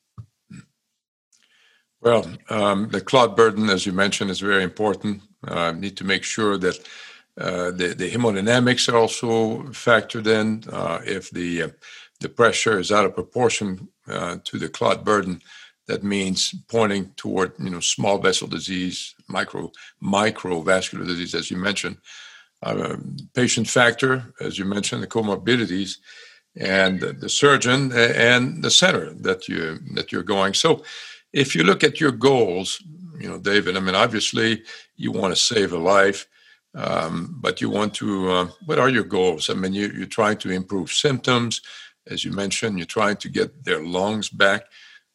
[2.03, 5.23] Well, um, the clot burden, as you mentioned, is very important.
[5.47, 6.79] Uh, need to make sure that
[7.39, 10.65] uh, the, the hemodynamics are also factored in.
[10.73, 11.69] Uh, if the uh,
[12.21, 15.41] the pressure is out of proportion uh, to the clot burden,
[15.87, 19.71] that means pointing toward you know small vessel disease, micro
[20.03, 21.99] microvascular disease, as you mentioned,
[22.65, 22.97] uh,
[23.35, 25.99] patient factor, as you mentioned, the comorbidities,
[26.57, 30.53] and the surgeon and the center that you that you're going.
[30.55, 30.83] So,
[31.33, 32.83] if you look at your goals,
[33.19, 33.77] you know, David.
[33.77, 34.63] I mean, obviously,
[34.97, 36.27] you want to save a life.
[36.75, 39.51] Um, but you want to, uh, what are your goals?
[39.51, 41.61] I mean, you, you're trying to improve symptoms,
[42.07, 44.65] as you mentioned, you're trying to get their lungs back.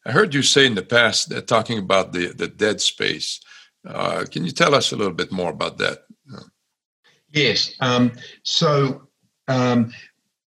[0.06, 3.40] I heard you say in the past that talking about the, the dead space.
[3.86, 6.04] Uh, can you tell us a little bit more about that?
[7.32, 7.74] Yes.
[7.80, 9.08] Um, so
[9.48, 9.92] um,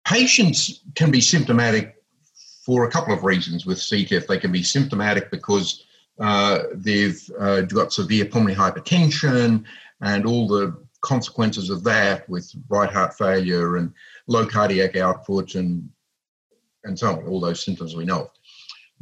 [0.06, 1.99] patients can be symptomatic
[2.70, 4.28] for a couple of reasons with CTEPH.
[4.28, 5.86] They can be symptomatic because
[6.20, 9.64] uh, they've uh, got severe pulmonary hypertension
[10.02, 13.92] and all the consequences of that with right heart failure and
[14.28, 15.90] low cardiac output and
[16.84, 18.30] and so on, all those symptoms we know of.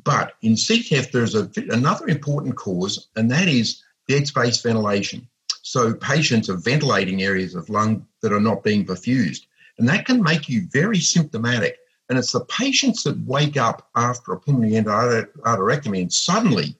[0.01, 5.27] But in CTEPH, there's a, another important cause, and that is dead space ventilation.
[5.61, 9.41] So patients are ventilating areas of lung that are not being perfused.
[9.77, 11.79] And that can make you very symptomatic.
[12.09, 16.75] And it's the patients that wake up after a pulmonary endarterectomy and suddenly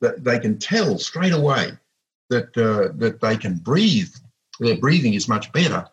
[0.00, 1.72] that they can tell straight away
[2.30, 4.12] that uh, that they can breathe.
[4.60, 5.86] Their breathing is much better.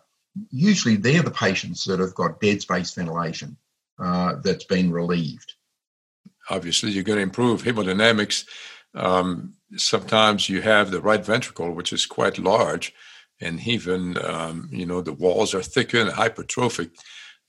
[0.52, 3.58] Usually, they're the patients that have got dead space ventilation
[4.00, 5.54] uh, that's been relieved.
[6.50, 8.46] Obviously, you're going to improve hemodynamics.
[8.94, 12.94] Um, sometimes you have the right ventricle, which is quite large,
[13.40, 16.92] and even um, you know the walls are thicker and hypertrophic.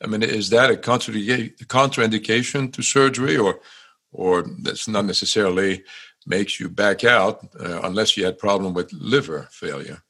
[0.02, 3.60] I mean, is that a contraindication to surgery, or
[4.12, 5.84] or that's not necessarily
[6.26, 10.02] makes you back out uh, unless you had problem with liver failure?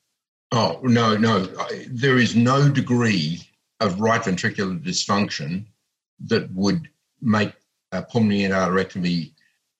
[0.50, 1.46] Oh no, no,
[1.88, 3.40] there is no degree
[3.80, 5.66] of right ventricular dysfunction
[6.26, 6.88] that would
[7.20, 7.52] make
[7.92, 9.32] a pulmonary endarterectomy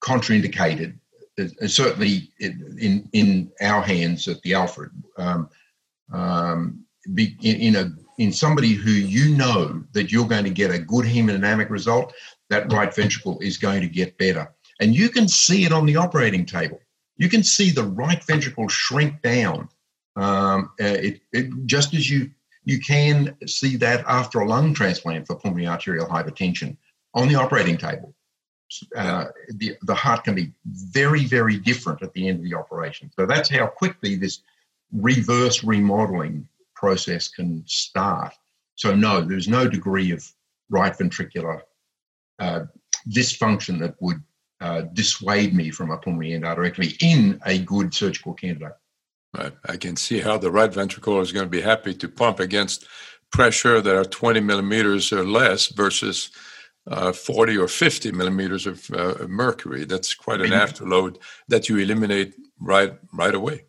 [0.03, 0.99] contraindicated.
[1.67, 5.49] Certainly in in our hands at the Alfred, um,
[6.13, 10.79] um, in, in, a in somebody who you know that you're going to get a
[10.79, 12.13] good hemodynamic result,
[12.51, 15.97] that right ventricle is going to get better, and you can see it on the
[15.97, 16.81] operating table.
[17.17, 19.69] You can see the right ventricle shrink down.
[20.17, 22.31] Um, uh, it, it, just as you
[22.65, 26.77] you can see that after a lung transplant for pulmonary arterial hypertension
[27.15, 28.15] on the operating table.
[28.97, 33.11] Uh, the, the heart can be very, very different at the end of the operation.
[33.19, 34.41] So that's how quickly this
[34.93, 36.49] reverse remodeling
[36.83, 38.35] process can start.
[38.75, 40.21] So, no, there's no degree of
[40.69, 41.61] right ventricular
[42.41, 42.63] uh,
[43.09, 44.21] dysfunction that would
[44.61, 48.77] uh, dissuade me from a pulmonary endarterectomy in a good surgical candidate.
[49.37, 49.53] Right.
[49.67, 52.87] I can see how the right ventricle is going to be happy to pump against
[53.33, 56.31] pressure that are 20 millimeters or less versus
[56.87, 59.85] uh, 40 or 50 millimeters of uh, mercury.
[59.85, 61.17] That's quite an afterload
[61.49, 63.65] that you eliminate right right away.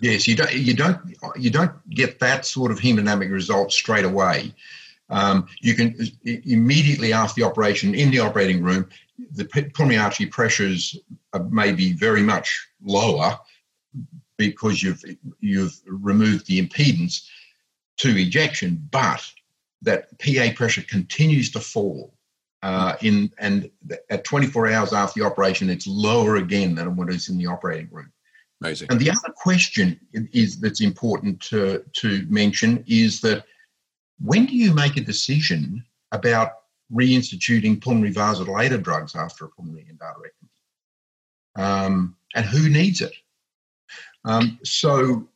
[0.00, 0.98] Yes, you don't you don't
[1.36, 4.54] you don't get that sort of hemodynamic result straight away.
[5.10, 5.94] Um, you can
[6.24, 8.88] immediately after the operation in the operating room,
[9.32, 9.44] the
[9.74, 10.96] pulmonary artery pressures
[11.50, 13.38] may be very much lower
[14.38, 15.04] because you've
[15.40, 17.28] you've removed the impedance
[17.98, 19.22] to ejection, but
[19.82, 22.14] that PA pressure continues to fall.
[22.62, 23.70] Uh, in and
[24.10, 27.88] at 24 hours after the operation, it's lower again than when it's in the operating
[27.90, 28.12] room.
[28.62, 28.88] Amazing.
[28.90, 33.44] And the other question is that's important to, to mention is that
[34.20, 36.52] when do you make a decision about
[36.92, 40.50] reinstituting pulmonary vasodilator drugs after a pulmonary endarterectomy?
[41.56, 43.14] Um, and who needs it?
[44.24, 45.26] Um, so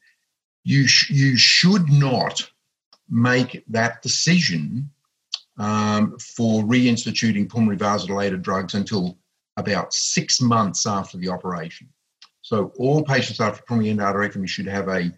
[0.64, 2.48] you sh- you should not
[3.08, 4.90] make that decision
[5.58, 9.18] um, for reinstituting pulmonary vasodilator drugs until
[9.56, 11.88] about six months after the operation.
[12.44, 15.10] So all patients after pulmonary endarterectomy should have a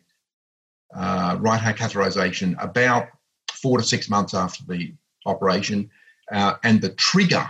[0.95, 3.09] uh, right heart catheterization about
[3.53, 4.95] four to six months after the
[5.27, 5.91] operation.
[6.31, 7.45] Uh, and the trigger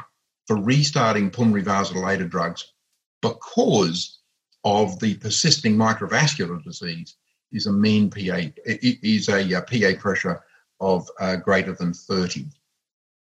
[0.47, 2.72] for restarting pulmonary vasodilator drugs
[3.20, 4.20] because
[4.64, 7.16] of the persisting microvascular disease
[7.53, 10.43] is a mean PA is a, a PA pressure
[10.81, 12.47] of uh, greater than 30.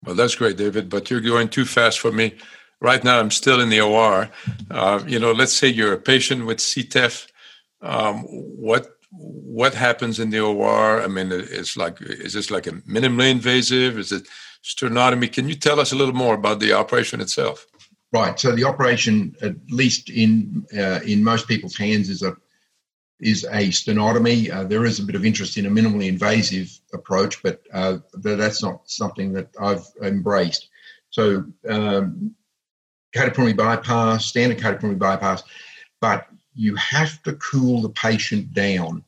[0.04, 2.36] Well, that's great, David, but you're going too fast for me.
[2.80, 4.30] Right now, I'm still in the OR.
[4.70, 7.26] Uh, you know, let's say you're a patient with CTEPH.
[7.80, 11.02] Um, what what happens in the OR?
[11.02, 13.98] I mean, it's like is this like a minimally invasive?
[13.98, 14.28] Is it
[14.62, 15.32] sternotomy?
[15.32, 17.66] Can you tell us a little more about the operation itself?
[18.12, 18.38] Right.
[18.38, 22.36] So the operation, at least in uh, in most people's hands, is a
[23.20, 24.52] is a sternotomy.
[24.52, 28.62] Uh, there is a bit of interest in a minimally invasive approach, but uh, that's
[28.62, 30.68] not something that I've embraced.
[31.10, 32.34] So, um,
[33.18, 35.42] cardiopulmonary bypass, standard cardiopulmonary bypass,
[36.00, 39.04] but you have to cool the patient down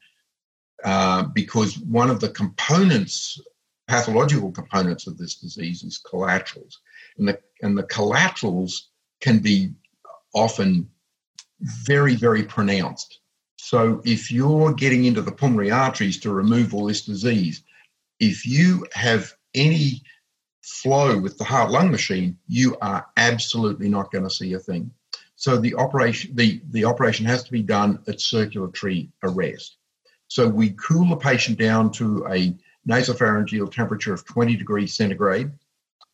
[0.84, 3.40] uh, because one of the components,
[3.86, 6.80] pathological components of this disease, is collaterals,
[7.18, 8.88] and the and the collaterals
[9.20, 9.70] can be
[10.34, 10.88] often
[11.60, 13.20] very very pronounced.
[13.58, 17.62] So if you're getting into the pulmonary arteries to remove all this disease,
[18.18, 20.02] if you have any
[20.62, 24.90] flow with the heart lung machine, you are absolutely not going to see a thing.
[25.36, 29.76] So the operation the, the operation has to be done at circulatory arrest.
[30.28, 32.54] So we cool the patient down to a
[32.88, 35.50] nasopharyngeal temperature of 20 degrees centigrade,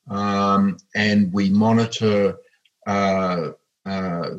[0.09, 2.37] um, and we monitor
[2.87, 3.51] uh,
[3.85, 4.31] uh,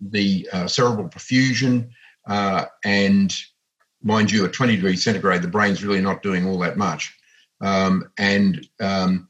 [0.00, 1.90] the uh, cerebral perfusion,
[2.28, 3.34] uh, and
[4.02, 7.15] mind you, at 20 degrees centigrade, the brain's really not doing all that much.
[7.60, 9.28] Um, and um,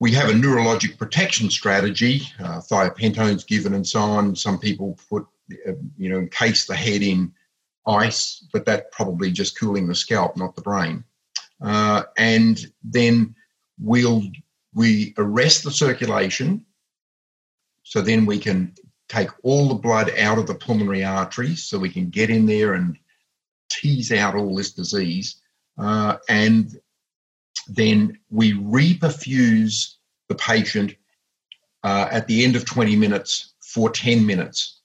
[0.00, 4.36] we have a neurologic protection strategy, uh, thiopentone's given and so on.
[4.36, 5.26] Some people put,
[5.66, 7.32] uh, you know, encase the head in
[7.86, 11.04] ice, but that probably just cooling the scalp, not the brain.
[11.62, 13.34] Uh, and then
[13.80, 14.22] we'll
[14.74, 16.64] we arrest the circulation,
[17.84, 18.74] so then we can
[19.08, 22.74] take all the blood out of the pulmonary arteries so we can get in there
[22.74, 22.98] and
[23.70, 25.40] tease out all this disease.
[25.78, 26.80] Uh, and
[27.68, 29.94] then we reperfuse
[30.28, 30.94] the patient
[31.82, 34.80] uh, at the end of 20 minutes for 10 minutes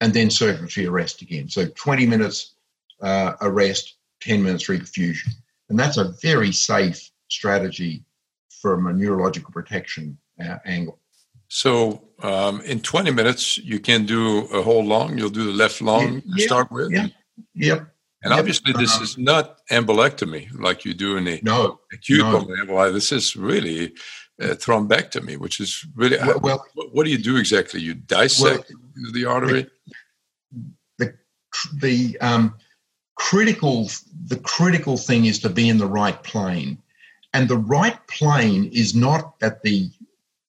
[0.00, 1.48] and then circulatory arrest again.
[1.48, 2.54] So 20 minutes
[3.00, 5.28] uh, arrest, 10 minutes reperfusion.
[5.68, 8.04] And that's a very safe strategy
[8.60, 10.98] from a neurological protection uh, angle.
[11.48, 15.18] So um, in 20 minutes, you can do a whole lung.
[15.18, 16.90] You'll do the left lung yeah, to start with.
[16.90, 17.08] Yeah.
[17.54, 17.91] Yep.
[18.22, 22.38] And obviously, this is not embolectomy like you do in the no, acute no.
[22.38, 23.92] pulmonary This is really
[24.38, 26.40] a thrombectomy, which is really well.
[26.40, 27.80] well what, what, do you do exactly?
[27.80, 29.66] You dissect well, the artery.
[30.98, 31.14] The
[31.80, 32.54] the um,
[33.16, 33.88] critical
[34.26, 36.78] the critical thing is to be in the right plane,
[37.34, 39.90] and the right plane is not at the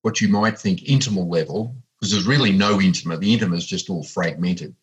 [0.03, 3.19] what you might think intimal level, because there's really no intima.
[3.19, 4.75] The intima is just all fragmented.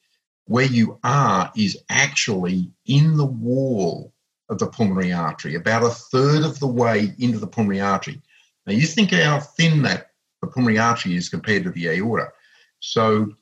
[0.50, 4.12] Where you are is actually in the wall
[4.48, 8.20] of the pulmonary artery, about a third of the way into the pulmonary artery.
[8.66, 10.10] Now you think how thin that
[10.42, 12.32] the pulmonary artery is compared to the aorta.
[12.80, 13.32] So,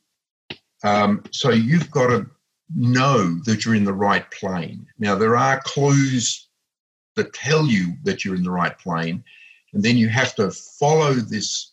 [0.84, 2.26] um, so you've got to
[2.76, 4.86] know that you're in the right plane.
[4.98, 6.46] Now there are clues
[7.16, 9.24] that tell you that you're in the right plane,
[9.72, 11.72] and then you have to follow this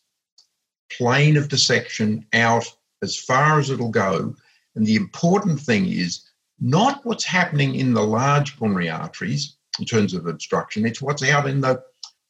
[0.90, 2.74] plane of dissection out
[3.04, 4.34] as far as it'll go.
[4.76, 10.14] And the important thing is not what's happening in the large pulmonary arteries in terms
[10.14, 11.82] of obstruction, it's what's out in the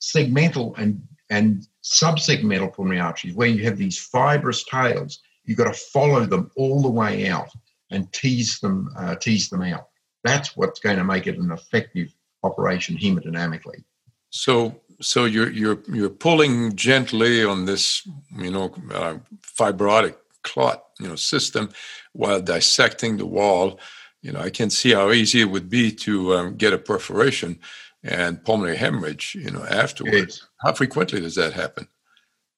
[0.02, 5.20] segmental and, and subsegmental pulmonary arteries where you have these fibrous tails.
[5.44, 7.50] You've got to follow them all the way out
[7.92, 9.90] and tease them, uh, tease them out.
[10.24, 13.84] That's what's going to make it an effective operation hemodynamically.
[14.32, 21.08] So, so you're you're you're pulling gently on this, you know, uh, fibrotic clot, you
[21.08, 21.70] know, system,
[22.16, 23.80] while dissecting the wall.
[24.22, 27.60] You know, I can see how easy it would be to um, get a perforation,
[28.04, 30.40] and pulmonary hemorrhage, you know, afterwards.
[30.42, 30.48] Yes.
[30.62, 31.88] How frequently does that happen?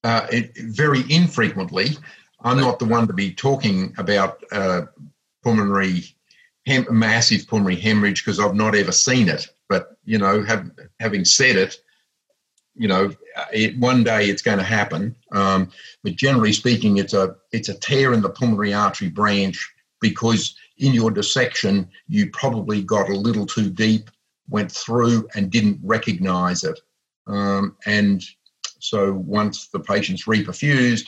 [0.04, 1.98] Uh, it, very infrequently.
[2.42, 4.84] I'm not the one to be talking about uh,
[5.44, 6.04] pulmonary,
[6.66, 9.48] hem- massive pulmonary hemorrhage because I've not ever seen it.
[9.70, 11.78] But you know, have, having said it,
[12.78, 13.12] you know,
[13.54, 15.16] it, one day it's going to happen.
[15.32, 15.72] Um,
[16.04, 20.94] but generally speaking, it's a it's a tear in the pulmonary artery branch because in
[20.94, 24.10] your dissection you probably got a little too deep,
[24.50, 26.80] went through and didn't recognise it,
[27.28, 28.24] um, and
[28.80, 31.08] so once the patient's reperfused,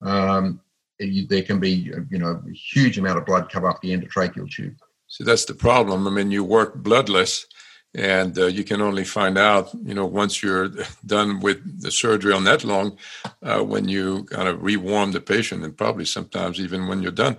[0.00, 0.60] um,
[0.98, 4.74] there can be you know a huge amount of blood come up the endotracheal tube.
[5.08, 6.08] So that's the problem.
[6.08, 7.46] I mean, you work bloodless
[7.94, 10.70] and uh, you can only find out you know once you're
[11.06, 12.96] done with the surgery on that long
[13.42, 17.36] uh, when you kind of rewarm the patient and probably sometimes even when you're done.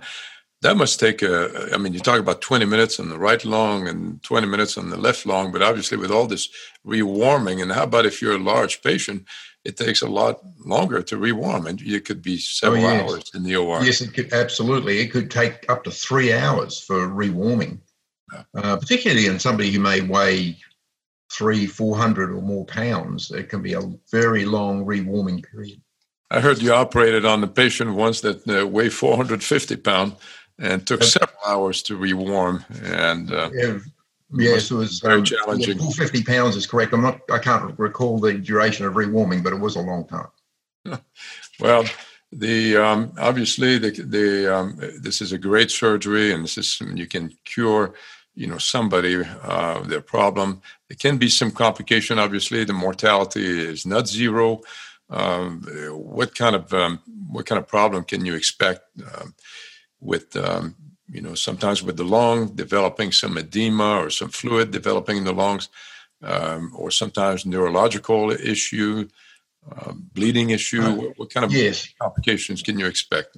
[0.62, 3.86] That must take a i mean you talk about 20 minutes on the right lung
[3.86, 6.48] and 20 minutes on the left lung but obviously with all this
[6.86, 9.26] rewarming and how about if you're a large patient
[9.64, 13.10] it takes a lot longer to rewarm and it could be several oh, yes.
[13.10, 15.00] hours in the or yes it could absolutely.
[15.00, 17.80] It could take up to three hours for rewarming
[18.54, 20.56] uh, particularly in somebody who may weigh
[21.32, 23.30] three, four hundred or more pounds.
[23.30, 25.80] It can be a very long rewarming period.
[26.30, 30.14] I heard you operated on a patient once that uh, weighed 450 pounds
[30.58, 32.64] and took several hours to rewarm.
[32.82, 33.78] And uh, yeah,
[34.32, 35.78] yes, it was very um, challenging.
[35.78, 36.92] 450 pounds is correct.
[36.92, 37.20] I'm not.
[37.30, 41.00] I can't recall the duration of rewarming, but it was a long time.
[41.60, 41.84] well,
[42.32, 47.06] the um, obviously the the um, this is a great surgery, and this is you
[47.06, 47.94] can cure
[48.34, 50.60] you know somebody uh, their problem.
[50.88, 52.18] There can be some complication.
[52.18, 54.60] Obviously, the mortality is not zero.
[55.10, 58.82] Um, what kind of um, what kind of problem can you expect
[59.14, 59.34] um,
[60.00, 60.74] with um,
[61.10, 65.32] you know sometimes with the lung developing some edema or some fluid developing in the
[65.32, 65.68] lungs,
[66.22, 69.08] um, or sometimes neurological issue,
[69.70, 70.82] uh, bleeding issue?
[70.82, 71.88] Uh, what, what, kind of yes.
[72.00, 73.36] complications can you expect?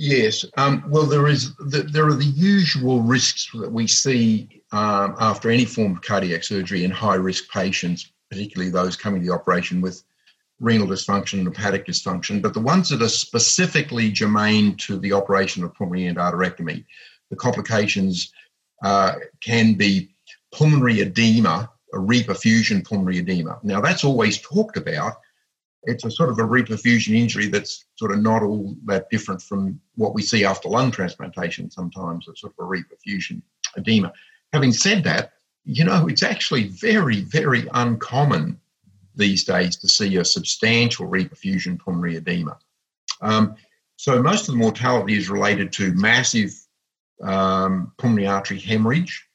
[0.00, 0.44] Yes.
[0.56, 5.50] Um, well, there is the, there are the usual risks that we see um, after
[5.50, 9.80] any form of cardiac surgery in high risk patients, particularly those coming to the operation
[9.80, 10.04] with
[10.60, 12.40] renal dysfunction and hepatic dysfunction.
[12.40, 16.84] But the ones that are specifically germane to the operation of pulmonary endarterectomy,
[17.30, 18.32] the complications
[18.84, 20.14] uh, can be
[20.52, 23.58] pulmonary edema, a reperfusion pulmonary edema.
[23.64, 25.14] Now, that's always talked about
[25.88, 29.80] it's a sort of a reperfusion injury that's sort of not all that different from
[29.96, 33.40] what we see after lung transplantation sometimes, a sort of a reperfusion
[33.76, 34.12] edema.
[34.52, 35.32] Having said that,
[35.64, 38.60] you know, it's actually very, very uncommon
[39.16, 42.58] these days to see a substantial reperfusion pulmonary edema.
[43.22, 43.56] Um,
[43.96, 46.52] so most of the mortality is related to massive
[47.22, 49.26] um, pulmonary artery hemorrhage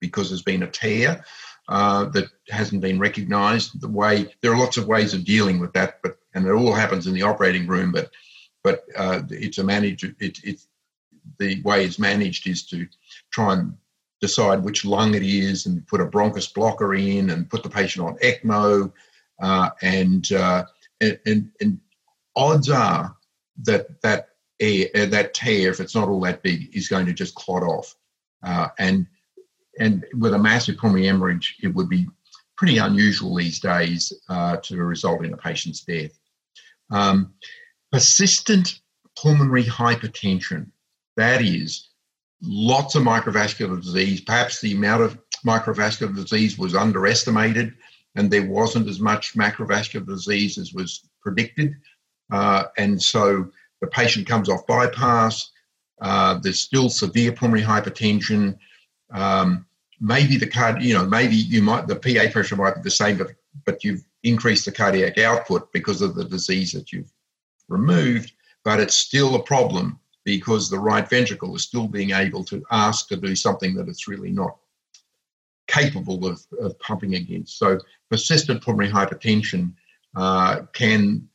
[0.00, 1.24] because there's been a tear
[1.68, 3.80] uh, that hasn't been recognised.
[3.80, 6.72] The way there are lots of ways of dealing with that, but and it all
[6.72, 7.92] happens in the operating room.
[7.92, 8.10] But
[8.62, 10.04] but uh, it's a managed.
[10.04, 10.68] It, it's
[11.38, 12.86] the way it's managed is to
[13.30, 13.74] try and
[14.20, 18.06] decide which lung it is and put a bronchus blocker in and put the patient
[18.06, 18.92] on ECMO
[19.40, 20.64] uh, and, uh,
[21.00, 21.80] and and
[22.36, 23.16] odds are
[23.62, 24.28] that that
[24.60, 27.96] air, that tear, if it's not all that big, is going to just clot off.
[28.42, 29.06] Uh, and
[29.78, 32.06] and with a massive pulmonary hemorrhage, it would be
[32.56, 36.18] pretty unusual these days uh, to result in a patient's death.
[36.90, 37.34] Um,
[37.92, 38.80] persistent
[39.16, 40.70] pulmonary hypertension,
[41.16, 41.88] that is
[42.42, 44.20] lots of microvascular disease.
[44.20, 47.74] Perhaps the amount of microvascular disease was underestimated
[48.16, 51.74] and there wasn't as much macrovascular disease as was predicted.
[52.32, 53.50] Uh, and so
[53.80, 55.50] the patient comes off bypass.
[56.00, 58.58] Uh, there's still severe pulmonary hypertension.
[59.12, 59.66] Um,
[60.00, 63.18] maybe the card, you know, maybe you might the PA pressure might be the same,
[63.18, 63.32] but
[63.64, 67.12] but you've increased the cardiac output because of the disease that you've
[67.68, 68.32] removed,
[68.64, 73.08] but it's still a problem because the right ventricle is still being able to ask
[73.08, 74.56] to do something that it's really not
[75.66, 77.58] capable of, of pumping against.
[77.58, 77.78] So
[78.10, 79.72] persistent pulmonary hypertension
[80.16, 81.28] uh, can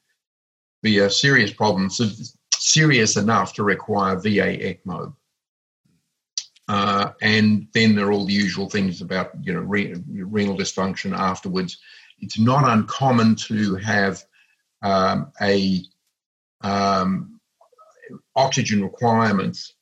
[0.84, 2.06] be a serious problem, so
[2.54, 5.14] serious enough to require VA ECMO.
[6.68, 11.16] Uh, and then there are all the usual things about you know re- renal dysfunction
[11.16, 11.78] afterwards.
[12.20, 14.24] It's not uncommon to have
[14.82, 15.84] um, a
[16.62, 17.40] um,
[18.36, 19.74] oxygen requirements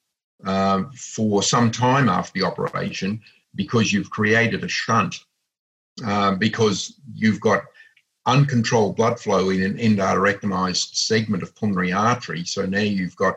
[0.46, 3.22] um, for some time after the operation
[3.56, 5.16] because you've created a shunt
[6.06, 7.64] uh, because you've got
[8.26, 12.44] uncontrolled blood flow in an endarterectomized segment of pulmonary artery.
[12.46, 13.36] So now you've got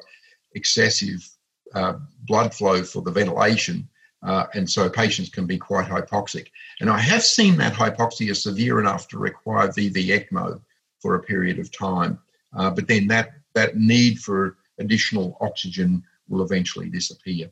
[0.55, 1.29] excessive
[1.75, 1.95] uh,
[2.27, 3.89] blood flow for the ventilation,
[4.23, 6.47] Uh, and so patients can be quite hypoxic.
[6.81, 10.61] And I have seen that hypoxia severe enough to require VV ECMO
[11.01, 12.19] for a period of time.
[12.57, 17.51] Uh, but then that, that need for additional oxygen will eventually disappear.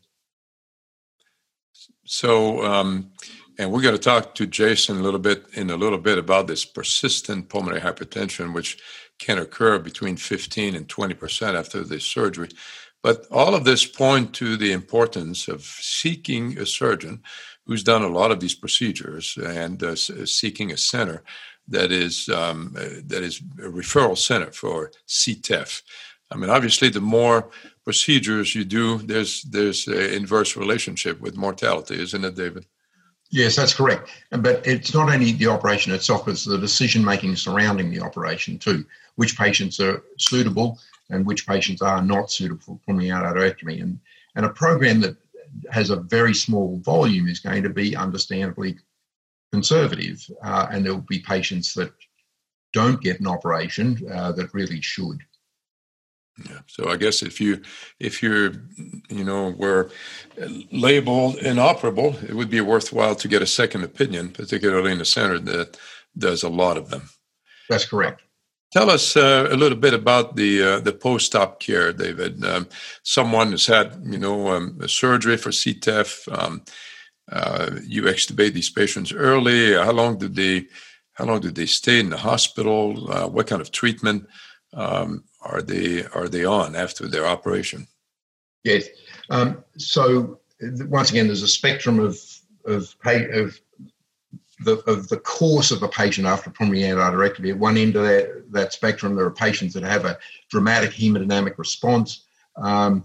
[2.06, 3.12] So, um,
[3.58, 6.46] and we're going to talk to Jason a little bit in a little bit about
[6.46, 8.78] this persistent pulmonary hypertension, which
[9.18, 12.48] can occur between 15 and 20 percent after the surgery.
[13.04, 17.22] But all of this point to the importance of seeking a surgeon
[17.66, 21.22] who's done a lot of these procedures and uh, seeking a center
[21.68, 25.82] that is um, uh, that is a referral center for CTEPH.
[26.30, 27.50] I mean, obviously, the more
[27.84, 32.64] procedures you do, there's there's an inverse relationship with mortality, isn't it, David?
[33.28, 34.08] Yes, that's correct.
[34.30, 38.86] But it's not only the operation itself, it's the decision making surrounding the operation too.
[39.16, 40.78] Which patients are suitable
[41.10, 43.82] and which patients are not suitable for pulmonary arterectomy.
[43.82, 44.00] And,
[44.36, 45.16] and a program that
[45.70, 48.78] has a very small volume is going to be understandably
[49.52, 50.24] conservative.
[50.42, 51.92] Uh, and there will be patients that
[52.72, 55.18] don't get an operation uh, that really should.
[56.50, 56.58] Yeah.
[56.66, 57.62] So I guess if you
[58.00, 58.54] if you're
[59.08, 59.90] you know were
[60.72, 65.38] labeled inoperable, it would be worthwhile to get a second opinion, particularly in a center
[65.38, 65.78] that
[66.18, 67.08] does a lot of them.
[67.70, 68.23] That's correct.
[68.74, 72.44] Tell us uh, a little bit about the uh, the post-op care, David.
[72.44, 72.66] Um,
[73.04, 76.26] someone has had you know um, a surgery for CTEPH.
[76.36, 76.64] Um,
[77.30, 79.74] uh, you extubate these patients early.
[79.74, 80.66] How long did they
[81.12, 83.12] How long did they stay in the hospital?
[83.12, 84.26] Uh, what kind of treatment?
[84.72, 87.86] Um, are they are they on after their operation?
[88.64, 88.88] Yes.
[89.30, 90.40] Um, so
[90.88, 92.18] once again, there's a spectrum of
[92.66, 93.60] of pay, of
[94.60, 97.50] the of the course of a patient after pulmonary endarterectomy.
[97.50, 100.18] At one end of that, that spectrum, there are patients that have a
[100.50, 102.24] dramatic hemodynamic response,
[102.56, 103.04] um,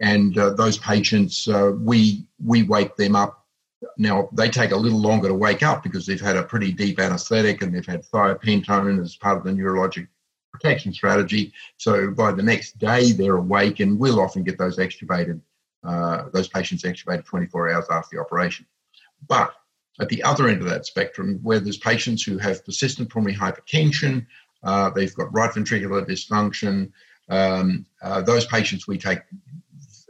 [0.00, 3.46] and uh, those patients uh, we we wake them up.
[3.96, 6.98] Now they take a little longer to wake up because they've had a pretty deep
[6.98, 10.08] anaesthetic and they've had thiopentone as part of the neurologic
[10.52, 11.52] protection strategy.
[11.76, 15.40] So by the next day, they're awake, and we'll often get those extubated,
[15.84, 18.66] uh, those patients extubated 24 hours after the operation.
[19.28, 19.52] But
[20.00, 24.26] at the other end of that spectrum, where there's patients who have persistent pulmonary hypertension,
[24.62, 26.90] uh, they've got right ventricular dysfunction,
[27.30, 29.20] um, uh, those patients we take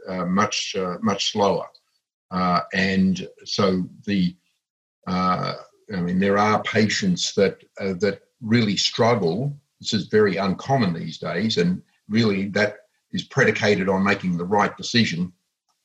[0.07, 1.65] uh, much uh, much slower,
[2.31, 4.35] uh, and so the
[5.07, 11.57] I mean there are patients that that really struggle this is very uncommon these days,
[11.57, 12.77] and really that
[13.11, 15.31] is predicated on making the right decision.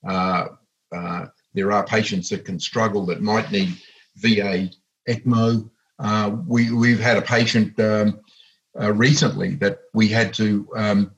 [0.06, 0.48] Uh,
[0.94, 3.76] uh, there are patients that can struggle that might need
[4.16, 4.70] VA
[5.08, 5.68] ECMO.
[5.98, 8.20] Uh, we, we've had a patient um,
[8.80, 11.12] uh, recently that we had to um,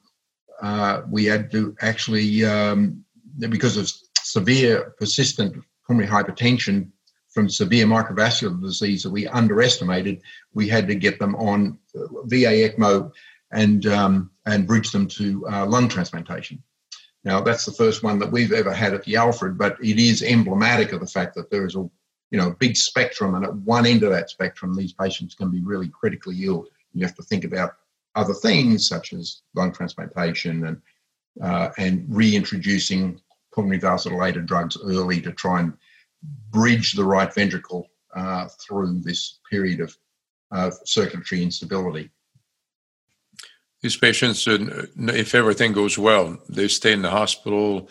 [0.63, 3.05] uh, we had to actually um,
[3.39, 3.91] because of
[4.21, 6.91] severe persistent pulmonary hypertension
[7.29, 10.23] from severe microvascular disease that we underestimated,
[10.55, 11.79] we had to get them on
[12.25, 13.13] VA ECMO
[13.53, 16.63] and um, and bridge them to uh, lung transplantation.
[17.25, 20.23] Now that's the first one that we've ever had at the Alfred, but it is
[20.23, 21.89] emblematic of the fact that there is a
[22.31, 25.61] you know big spectrum, and at one end of that spectrum, these patients can be
[25.61, 26.67] really critically ill.
[26.93, 27.77] You have to think about
[28.15, 30.81] other things such as lung transplantation and
[31.43, 33.21] uh, and reintroducing
[33.55, 35.73] pulmonary vasodilator drugs early to try and
[36.51, 39.97] bridge the right ventricle uh, through this period of
[40.51, 42.11] uh, circulatory instability.
[43.83, 47.91] These patients, uh, if everything goes well, they stay in the hospital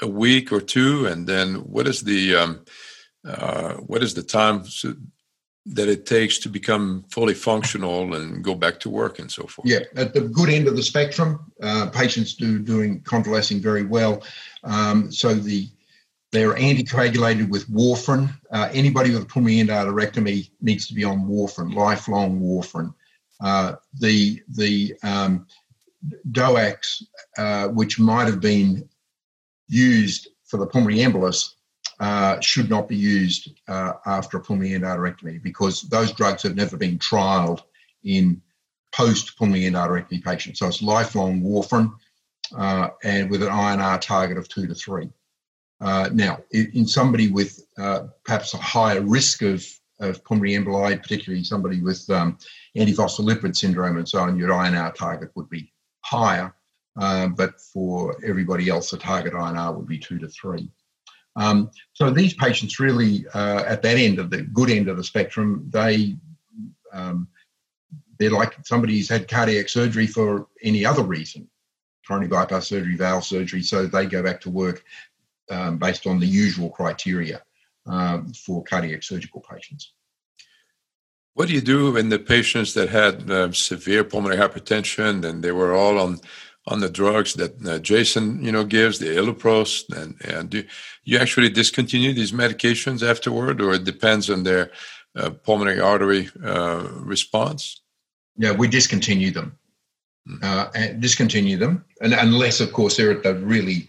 [0.00, 2.64] a week or two, and then what is the um,
[3.26, 4.64] uh, what is the time
[5.66, 9.68] that it takes to become fully functional and go back to work and so forth?
[9.68, 14.22] Yeah, at the good end of the spectrum, uh, patients do doing convalescing very well.
[14.64, 15.68] Um, so the
[16.30, 18.30] they're anticoagulated with warfarin.
[18.50, 22.92] Uh, anybody with a pulmonary endarterectomy needs to be on warfarin, lifelong warfarin.
[23.40, 25.46] Uh, the the um,
[26.32, 27.02] DOACs,
[27.38, 28.88] uh, which might have been
[29.68, 31.54] used for the pulmonary embolus,
[32.00, 36.76] uh, should not be used uh, after a pulmonary endarterectomy because those drugs have never
[36.76, 37.62] been trialed
[38.04, 38.40] in
[38.92, 40.60] post pulmonary endarterectomy patients.
[40.60, 41.92] So it's lifelong warfarin
[42.56, 45.10] uh, and with an INR target of two to three.
[45.80, 49.64] Uh, now, in somebody with uh, perhaps a higher risk of,
[50.00, 52.36] of pulmonary emboli, particularly somebody with um,
[52.76, 56.52] antiphospholipid syndrome and so on, your INR target would be higher.
[56.96, 60.68] Uh, but for everybody else, the target INR would be two to three.
[61.38, 65.04] Um, so these patients really, uh, at that end of the good end of the
[65.04, 66.16] spectrum, they
[66.92, 67.28] um,
[68.18, 71.48] they're like somebody who's had cardiac surgery for any other reason,
[72.06, 74.82] coronary bypass surgery, valve surgery, so they go back to work
[75.50, 77.40] um, based on the usual criteria
[77.86, 79.92] um, for cardiac surgical patients.
[81.34, 85.52] What do you do in the patients that had uh, severe pulmonary hypertension and they
[85.52, 86.18] were all on
[86.68, 90.64] on the drugs that uh, Jason, you know, gives the iloprost, and and do
[91.04, 94.70] you actually discontinue these medications afterward, or it depends on their
[95.16, 97.82] uh, pulmonary artery uh, response?
[98.36, 99.58] Yeah, we discontinue them.
[100.28, 100.70] Mm.
[100.74, 103.88] and discontinue them, and unless, of course, they're at the really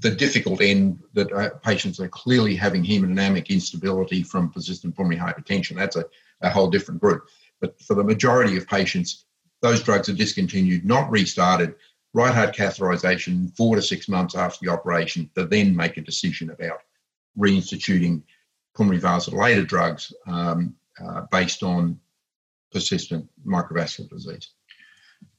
[0.00, 5.76] the difficult end that uh, patients are clearly having hemodynamic instability from persistent pulmonary hypertension.
[5.76, 6.04] That's a,
[6.42, 7.26] a whole different group.
[7.60, 9.24] But for the majority of patients,
[9.62, 11.74] those drugs are discontinued, not restarted.
[12.14, 16.50] Right heart catheterization four to six months after the operation to then make a decision
[16.50, 16.80] about
[17.38, 18.22] reinstituting
[18.74, 21.98] pulmonary vasodilator drugs um, uh, based on
[22.70, 24.50] persistent microvascular disease.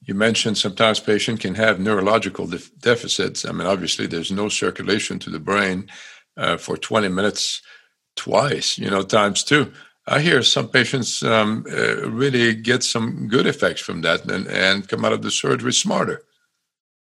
[0.01, 3.45] You mentioned sometimes patient can have neurological def- deficits.
[3.45, 5.89] I mean, obviously, there's no circulation to the brain
[6.38, 7.61] uh, for 20 minutes
[8.15, 9.71] twice, you know, times two.
[10.05, 14.88] I hear some patients um, uh, really get some good effects from that and, and
[14.88, 16.24] come out of the surgery smarter.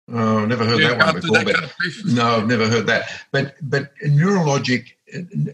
[0.08, 1.38] Oh, never heard that one before.
[1.38, 3.10] That kind of no, I've never heard that.
[3.32, 4.92] But but neurologic,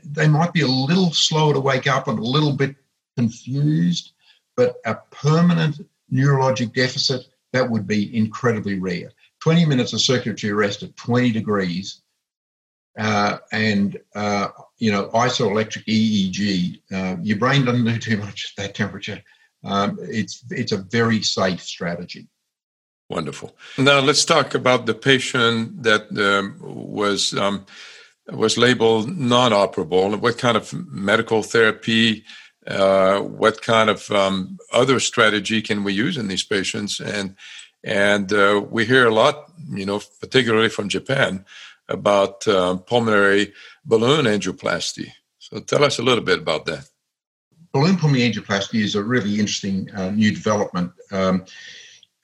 [0.04, 2.76] they might be a little slower to wake up and a little bit
[3.16, 4.12] confused.
[4.54, 5.80] But a permanent
[6.12, 9.12] neurologic deficit that would be incredibly rare.
[9.40, 12.02] 20 minutes of circulatory arrest at 20 degrees
[12.98, 14.48] uh, and, uh,
[14.78, 19.20] you know, isoelectric EEG, uh, your brain doesn't do too much at that temperature.
[19.64, 22.28] Um, it's, it's a very safe strategy.
[23.12, 23.54] Wonderful.
[23.76, 27.66] Now let's talk about the patient that um, was um,
[28.28, 30.18] was labeled non-operable.
[30.18, 32.24] What kind of medical therapy
[32.66, 37.34] uh, what kind of um, other strategy can we use in these patients and
[37.84, 41.44] and uh, we hear a lot you know particularly from japan
[41.88, 43.52] about uh, pulmonary
[43.84, 46.88] balloon angioplasty so tell us a little bit about that
[47.72, 51.44] balloon pulmonary angioplasty is a really interesting uh, new development um,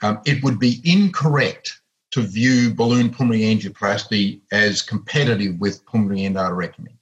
[0.03, 1.81] um, it would be incorrect
[2.11, 6.95] to view balloon pulmonary angioplasty as competitive with pulmonary endarterectomy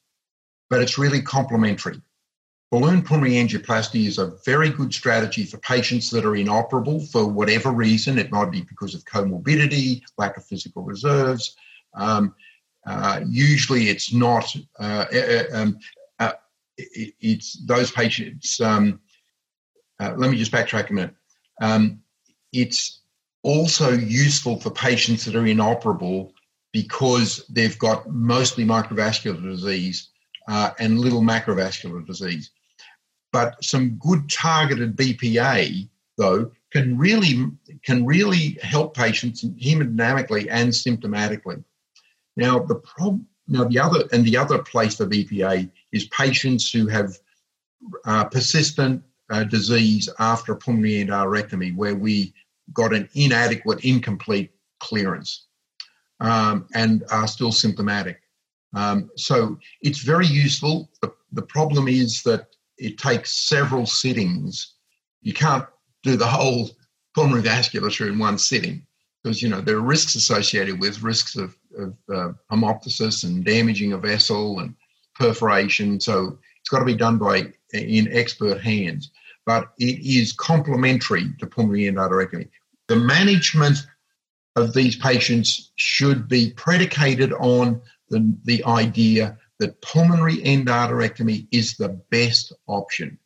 [0.68, 2.00] but it's really complementary
[2.72, 7.70] Balloon pulmonary angioplasty is a very good strategy for patients that are inoperable for whatever
[7.70, 8.18] reason.
[8.18, 11.56] It might be because of comorbidity, lack of physical reserves.
[11.94, 12.34] Um,
[12.84, 14.54] uh, usually, it's not.
[14.80, 15.78] Uh, uh, um,
[16.18, 16.32] uh,
[16.76, 18.60] it, it's those patients.
[18.60, 19.00] Um,
[20.00, 21.14] uh, let me just backtrack a minute.
[22.56, 23.00] It's
[23.42, 26.32] also useful for patients that are inoperable
[26.72, 30.10] because they've got mostly microvascular disease
[30.48, 32.50] uh, and little macrovascular disease.
[33.32, 37.46] But some good targeted BPA, though, can really
[37.84, 41.62] can really help patients hemodynamically and symptomatically.
[42.36, 46.86] Now the problem, now the other and the other place for BPA is patients who
[46.88, 47.18] have
[48.04, 52.34] uh, persistent uh, disease after a pulmonary endarterectomy, where we
[52.72, 55.46] got an inadequate, incomplete clearance,
[56.20, 58.20] um, and are still symptomatic.
[58.74, 60.90] Um, so it's very useful.
[61.00, 62.48] The, the problem is that
[62.78, 64.74] it takes several sittings.
[65.22, 65.64] You can't
[66.02, 66.70] do the whole
[67.14, 68.86] pulmonary vasculature in one sitting
[69.22, 73.92] because you know there are risks associated with risks of, of uh, hemoptysis and damaging
[73.92, 74.74] a vessel and
[75.14, 75.98] perforation.
[75.98, 79.10] So it's got to be done by in expert hands.
[79.46, 82.48] But it is complementary to pulmonary endarterectomy.
[82.88, 83.78] The management
[84.56, 92.00] of these patients should be predicated on the, the idea that pulmonary endarterectomy is the
[92.10, 93.18] best option.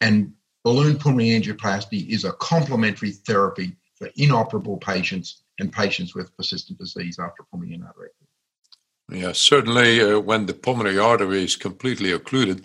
[0.00, 0.32] And
[0.64, 7.18] balloon pulmonary angioplasty is a complementary therapy for inoperable patients and patients with persistent disease
[7.18, 9.20] after pulmonary endarterectomy.
[9.22, 12.64] Yeah, certainly uh, when the pulmonary artery is completely occluded,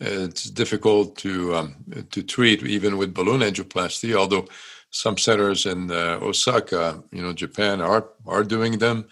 [0.00, 1.76] it's difficult to um,
[2.10, 4.14] to treat even with balloon angioplasty.
[4.14, 4.46] Although
[4.90, 9.06] some centers in uh, Osaka, you know, Japan are are doing them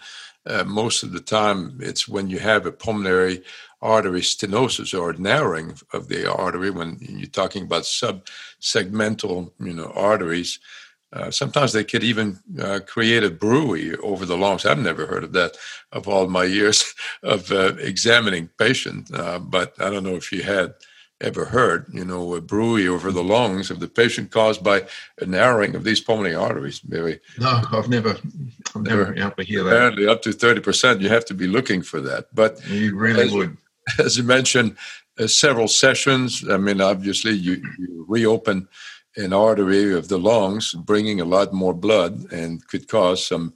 [0.47, 3.43] uh, most of the time it's when you have a pulmonary
[3.81, 10.59] artery stenosis or narrowing of the artery when you're talking about subsegmental you know arteries
[11.15, 14.65] uh, sometimes they could even uh, create a bruit over the lungs.
[14.65, 15.57] I've never heard of that
[15.91, 16.93] of all my years
[17.23, 20.73] of uh, examining patients, uh, but I don't know if you had
[21.21, 24.85] ever heard, you know, a bruit over the lungs of the patient caused by
[25.21, 26.81] a narrowing of these pulmonary arteries.
[26.85, 27.19] Maybe.
[27.39, 28.17] No, I've never,
[28.75, 29.71] I've never been able to hear that.
[29.71, 32.27] Apparently, up to thirty percent, you have to be looking for that.
[32.35, 33.57] But you really as, would.
[33.99, 34.75] As you mentioned,
[35.19, 36.43] uh, several sessions.
[36.49, 38.67] I mean, obviously, you, you reopen
[39.17, 43.53] an artery of the lungs, bringing a lot more blood, and could cause some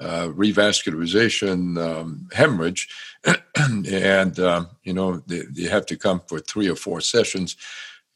[0.00, 2.88] uh, revascularization, um, hemorrhage,
[3.56, 7.56] and um, you know they, they, have to come for three or four sessions.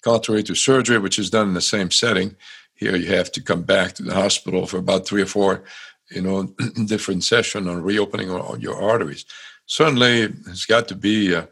[0.03, 2.35] Contrary to surgery, which is done in the same setting,
[2.75, 5.65] here you have to come back to the hospital for about three or four,
[6.11, 6.55] you know,
[6.87, 9.25] different session on reopening all your arteries.
[9.67, 11.35] Certainly, it's got to be.
[11.35, 11.47] Uh,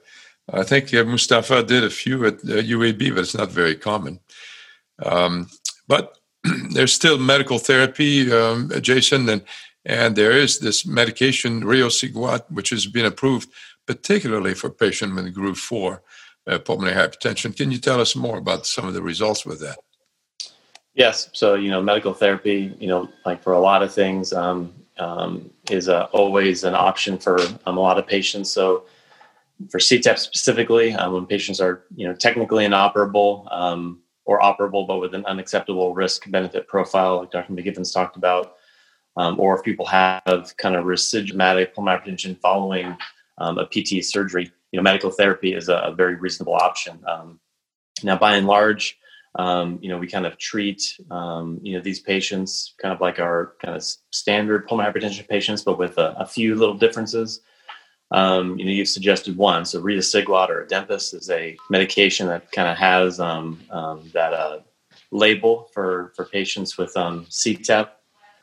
[0.53, 4.21] I think uh, Mustafa did a few at UAB, uh, but it's not very common.
[5.03, 5.49] Um,
[5.89, 6.17] but
[6.71, 9.43] there's still medical therapy, um, Jason, and
[9.87, 13.51] and there is this medication, Riociguat, which has been approved
[13.87, 16.03] particularly for patients with group 4
[16.47, 17.57] uh, pulmonary hypertension.
[17.57, 19.79] Can you tell us more about some of the results with that?
[20.95, 21.29] Yes.
[21.33, 25.51] So, you know, medical therapy, you know, like for a lot of things, um, um,
[25.71, 28.51] is uh, always an option for um, a lot of patients.
[28.51, 28.85] So,
[29.71, 35.01] for CTEP specifically, um, when patients are, you know, technically inoperable um, or operable, but
[35.01, 37.53] with an unacceptable risk benefit profile, like Dr.
[37.53, 38.57] McGiffin's talked about,
[39.17, 42.97] um, or if people have kind of residual pulmonary hypertension following
[43.39, 47.01] um, a PT surgery, you know, medical therapy is a, a very reasonable option.
[47.07, 47.41] Um,
[48.03, 48.99] now, by and large,
[49.37, 53.19] um, you know, we kind of treat, um, you know, these patients kind of like
[53.19, 57.41] our kind of standard pulmonary hypertension patients, but with a, a few little differences.
[58.11, 59.65] Um, you know, you've suggested one.
[59.65, 64.61] So riociguat or Adempas is a medication that kind of has that uh,
[65.11, 67.89] label for for patients with CTEP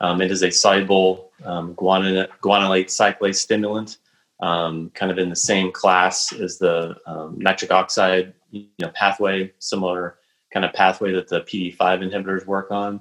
[0.02, 3.98] um, it is a soluble um, guanylate, guanylate cyclase stimulant,
[4.40, 9.52] um, kind of in the same class as the um, nitric oxide you know, pathway,
[9.60, 10.18] similar
[10.52, 13.00] kind of pathway that the PD5 inhibitors work on.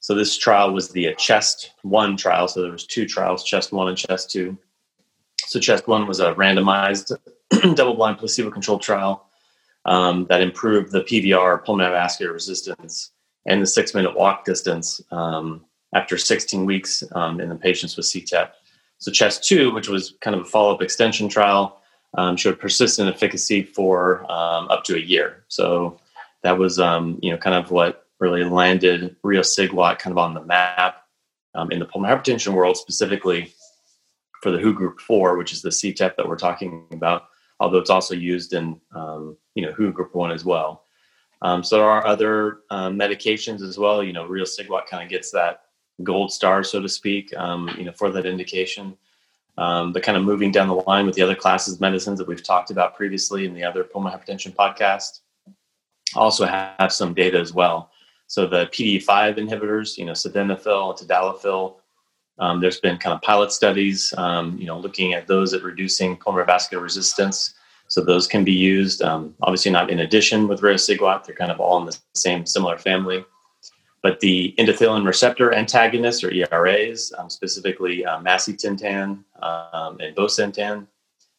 [0.00, 2.48] So this trial was the CHEST one trial.
[2.48, 4.56] So there was two trials, CHEST one and CHEST two.
[5.46, 7.16] So CHEST one was a randomized,
[7.74, 9.26] double-blind, placebo-controlled trial
[9.84, 13.10] um, that improved the PVR, pulmonary vascular resistance,
[13.46, 15.64] and the six-minute walk distance um,
[15.94, 18.50] after 16 weeks um, in the patients with CTEP.
[18.98, 21.80] So CHEST 2, which was kind of a follow-up extension trial,
[22.16, 25.44] um, showed persistent efficacy for um, up to a year.
[25.48, 25.98] So
[26.42, 31.02] that was, you know, kind of what really landed riociguat kind of on the map
[31.54, 33.52] um, in the pulmonary hypertension world, specifically
[34.40, 37.28] for the WHO Group 4, which is the CTEP that we're talking about,
[37.58, 40.84] although it's also used in, um, you know, WHO Group 1 as well.
[41.42, 44.02] so there are other uh, medications as well.
[44.02, 45.62] You know, riociguat kind of gets that
[46.02, 48.96] gold star, so to speak, um, you know, for that indication.
[49.58, 52.26] Um, but kind of moving down the line with the other classes of medicines that
[52.26, 55.20] we've talked about previously in the other pulmonary hypertension podcast,
[56.14, 57.90] also have some data as well.
[58.26, 61.79] So the PDE5 inhibitors, you know, sildenafil and tadalafil,
[62.40, 66.16] um, there's been kind of pilot studies, um, you know, looking at those at reducing
[66.16, 67.54] pulmonary vascular resistance.
[67.88, 71.24] So those can be used, um, obviously not in addition with riociguat.
[71.24, 73.24] They're kind of all in the same similar family.
[74.02, 80.86] But the endothelin receptor antagonists or ERAs, um, specifically uh, macitentan um, and bosentan,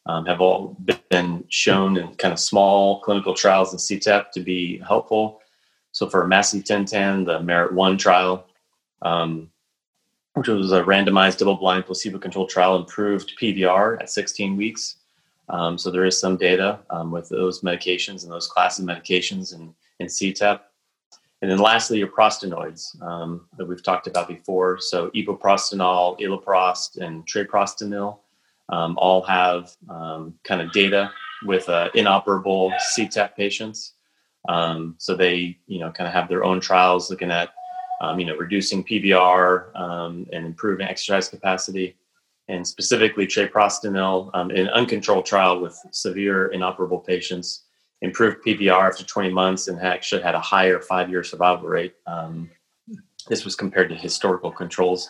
[0.06, 0.78] um, have all
[1.10, 5.42] been shown in kind of small clinical trials in CTEP to be helpful.
[5.94, 8.46] So for macitentan, the Merit 1 trial,
[9.02, 9.50] um,
[10.36, 14.98] which was a randomized double-blind placebo-controlled trial, improved PVR at 16 weeks.
[15.50, 19.54] Um, so there is some data um, with those medications and those classes of medications
[19.54, 20.60] and in CTEP.
[21.42, 24.80] And then lastly, your prostanoids um, that we've talked about before.
[24.80, 28.20] So epoprostenol, iloprost, and treprostinil
[28.70, 31.12] um, all have um, kind of data
[31.44, 33.94] with uh, inoperable CTEP patients.
[34.48, 37.50] Um, so they, you know, kind of have their own trials looking at,
[38.02, 41.96] um, you know, reducing PVR um, and improving exercise capacity.
[42.48, 47.64] And specifically, treprostinil in an uncontrolled trial with severe inoperable patients
[48.02, 51.94] improved PVR after 20 months and actually had a higher five-year survival rate.
[52.08, 52.50] Um,
[53.30, 55.08] this was compared to historical controls.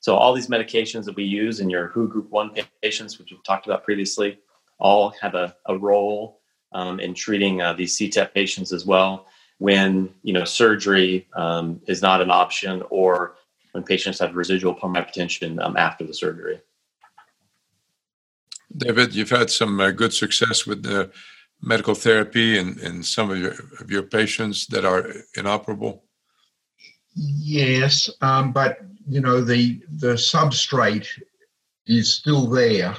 [0.00, 3.42] So all these medications that we use in your WHO Group 1 patients, which we've
[3.42, 4.38] talked about previously,
[4.78, 6.40] all have a, a role
[6.72, 9.26] um, in treating uh, these CTEP patients as well
[9.58, 13.34] when you know surgery um, is not an option or
[13.72, 16.60] when patients have residual pulmonary hypertension um, after the surgery.
[18.76, 21.10] David, you've had some uh, good success with the
[21.60, 26.04] medical therapy in, in some of your, of your patients that are inoperable?
[27.14, 28.78] Yes, um, but
[29.08, 31.06] you know the the substrate
[31.86, 32.96] is still there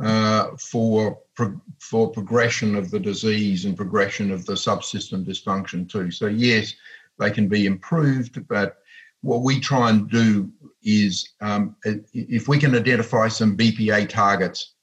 [0.00, 6.10] uh, for pro- for progression of the disease and progression of the subsystem dysfunction too.
[6.10, 6.74] So yes,
[7.18, 8.78] they can be improved, but
[9.22, 10.50] what we try and do
[10.82, 11.76] is um,
[12.12, 14.74] if we can identify some BPA targets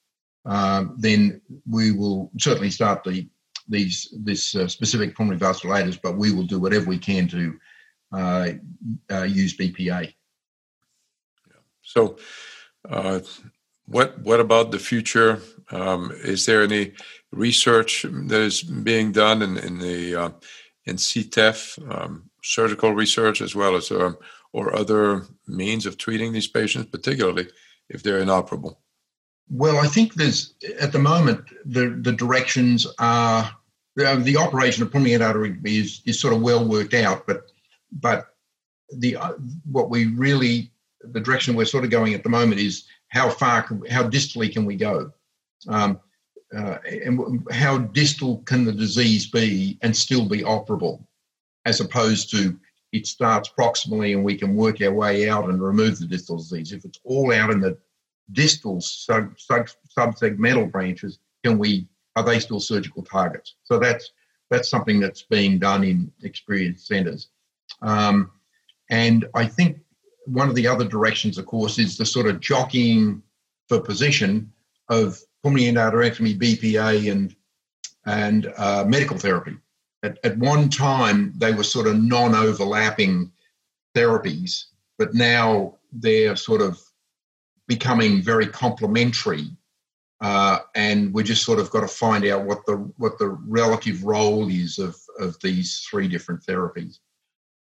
[0.46, 3.28] um, then we will certainly start the
[3.70, 7.58] these this uh, specific pulmonary vasculitis, but we will do whatever we can to
[8.12, 8.50] uh,
[9.10, 10.14] uh, use BPA.
[11.48, 11.62] Yeah.
[11.82, 12.18] So
[12.90, 13.22] Uh,
[13.86, 15.42] what what about the future?
[15.72, 16.94] Um, is there any
[17.32, 20.30] research that is being done in, in the uh,
[20.86, 24.18] in CTEPH, um, surgical research as well as um,
[24.52, 27.48] or other means of treating these patients, particularly
[27.90, 28.80] if they're inoperable?
[29.50, 33.52] Well, I think there's at the moment the the directions are
[33.96, 37.52] the, the operation of pulmonary artery is is sort of well worked out, but
[37.92, 38.28] but
[38.98, 39.34] the uh,
[39.70, 40.72] what we really
[41.02, 44.66] the direction we're sort of going at the moment is how far how distally can
[44.66, 45.12] we go,
[45.68, 46.00] um,
[46.58, 51.06] uh, and how distal can the disease be and still be operable,
[51.66, 52.60] as opposed to
[52.92, 56.72] it starts proximally and we can work our way out and remove the distal disease.
[56.72, 57.78] If it's all out in the
[58.32, 63.56] distal sub, sub, subsegmental branches, can we are they still surgical targets?
[63.64, 64.12] So that's
[64.50, 67.30] that's something that's being done in experienced centres.
[67.84, 68.32] Um,
[68.90, 69.80] and I think
[70.26, 73.22] one of the other directions, of course, is the sort of jockeying
[73.68, 74.52] for position
[74.90, 77.36] of pulmonary endarterectomy, BPA, and
[78.06, 79.56] and uh, medical therapy.
[80.04, 83.32] At, at one time, they were sort of non-overlapping
[83.96, 84.66] therapies,
[84.98, 86.82] but now they're sort of
[87.68, 89.46] becoming very complementary.
[90.20, 94.04] Uh, and we just sort of got to find out what the what the relative
[94.04, 97.00] role is of of these three different therapies.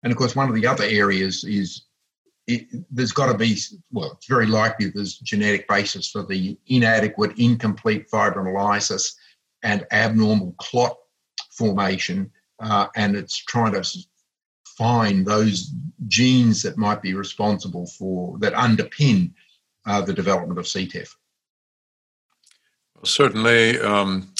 [0.03, 1.88] And of course, one of the other areas is
[2.49, 3.57] it, there's got to be,
[3.93, 9.15] well, it's very likely there's genetic basis for the inadequate, incomplete fibrinolysis
[9.63, 10.97] and abnormal clot
[11.51, 12.31] formation.
[12.59, 13.85] Uh, and it's trying to
[14.65, 15.73] find those
[16.07, 19.31] genes that might be responsible for, that underpin
[19.87, 21.11] uh, the development of CTEPH.
[23.05, 24.33] Certainly, um,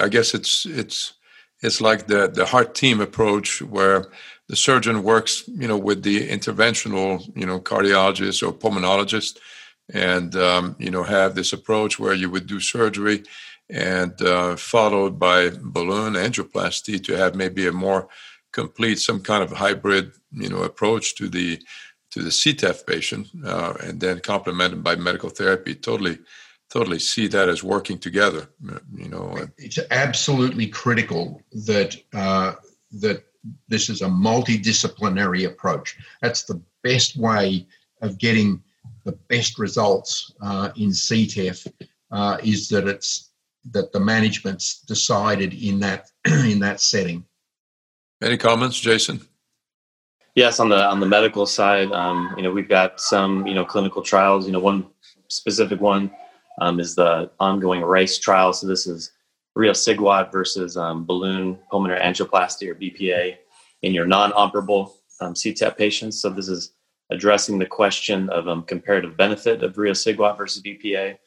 [0.00, 1.14] I guess it's it's
[1.62, 4.06] it's like the the heart team approach where
[4.48, 9.38] the surgeon works, you know, with the interventional, you know, cardiologist or pulmonologist,
[9.92, 13.22] and um, you know, have this approach where you would do surgery
[13.70, 18.08] and uh, followed by balloon angioplasty to have maybe a more
[18.52, 21.60] complete, some kind of hybrid, you know, approach to the
[22.10, 25.74] to the CTEPH patient, uh, and then complemented by medical therapy.
[25.74, 26.18] Totally,
[26.70, 28.48] totally see that as working together.
[28.94, 32.52] You know, it's absolutely critical that uh,
[32.92, 33.24] that
[33.68, 35.96] this is a multidisciplinary approach.
[36.22, 37.66] That's the best way
[38.02, 38.62] of getting
[39.04, 41.72] the best results uh, in CTEPH
[42.10, 43.30] uh, is that it's
[43.72, 47.24] that the management's decided in that in that setting.
[48.22, 49.20] Any comments, Jason?
[50.34, 53.64] Yes, on the on the medical side, um, you know, we've got some you know
[53.64, 54.46] clinical trials.
[54.46, 54.86] You know, one
[55.28, 56.10] specific one
[56.60, 58.52] um, is the ongoing RACE trial.
[58.52, 59.12] So this is
[59.56, 63.36] riociguat versus um, balloon pulmonary angioplasty or BPA
[63.82, 66.20] in your non-operable um, CTEPH patients.
[66.20, 66.72] So this is
[67.10, 71.18] addressing the question of um, comparative benefit of riociguat versus BPA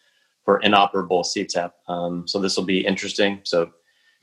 [0.44, 1.72] for inoperable CTEPH.
[1.88, 3.42] Um, so this will be interesting.
[3.44, 3.72] So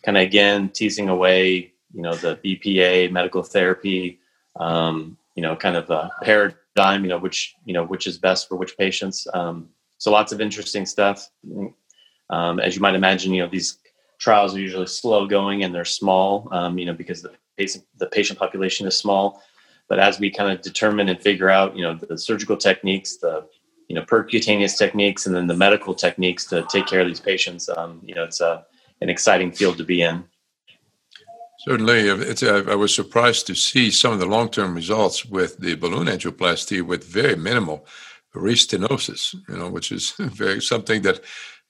[0.04, 4.20] kind of again teasing away, you know, the BPA medical therapy,
[4.56, 8.48] um, you know, kind of a paradigm, you know, which you know which is best
[8.48, 9.26] for which patients.
[9.32, 11.30] Um, so lots of interesting stuff.
[12.30, 13.78] Um, as you might imagine, you know, these
[14.24, 18.06] trials are usually slow going and they're small, um, you know, because the patient, the
[18.06, 19.42] patient population is small.
[19.86, 23.46] But as we kind of determine and figure out, you know, the surgical techniques, the
[23.88, 27.68] you know percutaneous techniques, and then the medical techniques to take care of these patients,
[27.76, 28.64] um, you know, it's a,
[29.02, 30.24] an exciting field to be in.
[31.58, 36.06] Certainly, it's, I was surprised to see some of the long-term results with the balloon
[36.06, 37.86] angioplasty with very minimal
[38.34, 41.20] restenosis, you know, which is very something that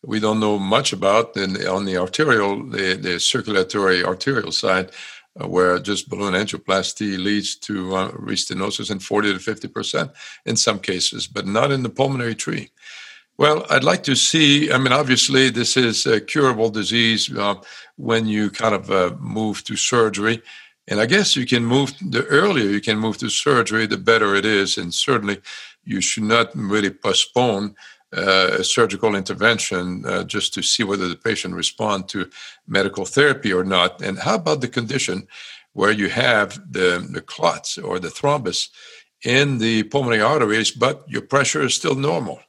[0.07, 1.37] we don't know much about.
[1.37, 4.91] On the arterial, the, the circulatory arterial side,
[5.41, 10.11] uh, where just balloon angioplasty leads to uh, restenosis in 40 to 50 percent
[10.47, 12.71] in some cases, but not in the pulmonary tree.
[13.37, 14.71] Well, I'd like to see.
[14.71, 17.57] I mean, obviously, this is a curable disease uh,
[17.97, 20.41] when you kind of uh, move to surgery.
[20.87, 24.35] And I guess you can move, the earlier you can move to surgery, the better
[24.37, 24.79] it is.
[24.79, 25.41] And certainly,
[25.85, 27.75] you should not really postpone
[28.17, 32.31] uh, a surgical intervention uh, just to see whether the patient respond to
[32.67, 34.01] medical therapy or not.
[34.01, 35.27] And how about the condition
[35.73, 38.69] where you have the, the clots or the thrombus
[39.25, 42.41] in the pulmonary arteries, but your pressure is still normal?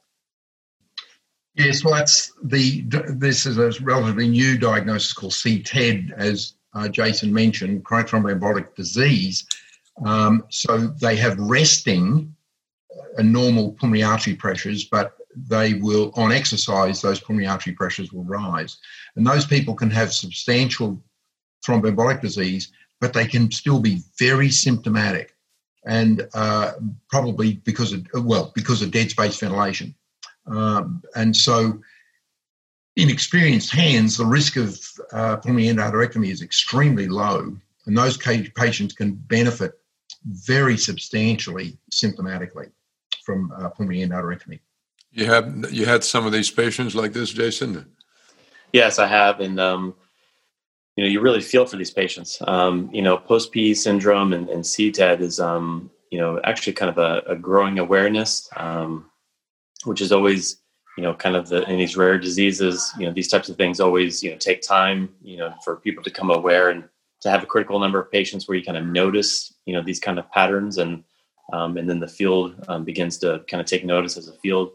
[1.54, 2.82] Yes, well, that's the.
[3.08, 9.46] This is a relatively new diagnosis called CTED, as uh, Jason mentioned, chronic thromboembolic disease.
[10.04, 12.34] Um, so they have resting
[13.18, 18.24] uh, normal pulmonary artery pressures, but they will, on exercise, those pulmonary artery pressures will
[18.24, 18.78] rise.
[19.16, 21.02] And those people can have substantial
[21.66, 25.34] thromboembolic disease, but they can still be very symptomatic
[25.86, 26.72] and uh,
[27.08, 29.94] probably because of, well, because of dead space ventilation.
[30.46, 31.80] Um, and so,
[32.96, 34.80] in experienced hands, the risk of
[35.12, 37.56] uh, pulmonary endarterectomy is extremely low,
[37.86, 39.78] and those patients can benefit
[40.24, 42.70] very substantially symptomatically
[43.24, 44.60] from uh, pulmonary endarterectomy.
[45.16, 47.86] You have you had some of these patients like this, Jason?
[48.74, 49.94] Yes, I have, and um,
[50.94, 52.42] you know, you really feel for these patients.
[52.46, 56.90] Um, you know, post PE syndrome and, and CTED is, um, you know, actually kind
[56.90, 59.10] of a, a growing awareness, um,
[59.84, 60.58] which is always,
[60.98, 62.92] you know, kind of the in these rare diseases.
[62.98, 65.14] You know, these types of things always, you know, take time.
[65.22, 66.84] You know, for people to come aware and
[67.22, 69.98] to have a critical number of patients where you kind of notice, you know, these
[69.98, 71.04] kind of patterns and
[71.54, 74.72] um, and then the field um, begins to kind of take notice as a field.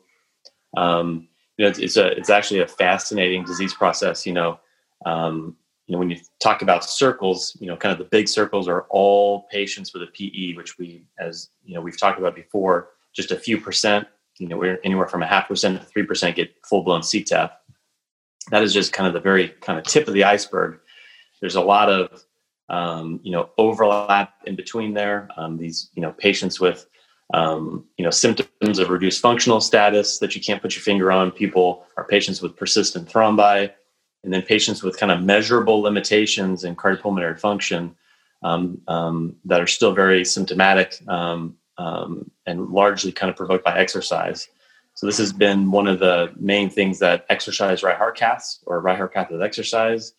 [0.78, 4.26] Um, you know, it's, it's, a it's actually a fascinating disease process.
[4.26, 4.60] You know,
[5.06, 5.56] um,
[5.88, 8.86] you know when you talk about circles, you know, kind of the big circles are
[8.90, 13.32] all patients with a PE, which we, as you know, we've talked about before, just
[13.32, 14.08] a few percent.
[14.40, 17.52] You know, we're anywhere from a half percent to three percent get full blown CTEPH.
[18.50, 20.80] That is just kind of the very kind of tip of the iceberg.
[21.42, 22.24] There's a lot of
[22.70, 25.30] um, you know overlap in between there.
[25.38, 26.88] Um, these you know patients with
[27.34, 31.32] um, you know symptoms of reduced functional status that you can't put your finger on.
[31.32, 33.72] People are patients with persistent thrombi,
[34.24, 37.96] and then patients with kind of measurable limitations in cardiopulmonary function
[38.44, 41.56] um, um, that are still very symptomatic um,
[42.46, 44.48] and largely kind of provoked by exercise.
[44.94, 48.80] So this has been one of the main things that exercise right heart caths or
[48.82, 50.14] right heart cath with exercise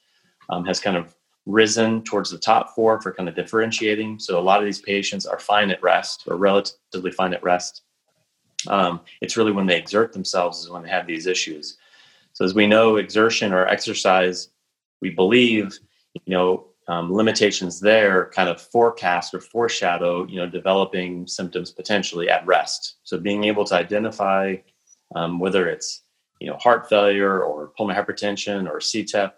[0.66, 1.14] has kind of
[1.46, 4.18] risen towards the top four for kind of differentiating.
[4.18, 7.82] So a lot of these patients are fine at rest or relatively fine at rest.
[8.68, 11.78] Um, it's really when they exert themselves is when they have these issues.
[12.32, 14.50] So as we know, exertion or exercise,
[15.00, 15.78] we believe,
[16.14, 22.28] you know, um, limitations there kind of forecast or foreshadow, you know, developing symptoms potentially
[22.28, 22.96] at rest.
[23.02, 24.56] So being able to identify
[25.14, 26.02] um, whether it's,
[26.40, 29.32] you know, heart failure or pulmonary hypertension or CTEPH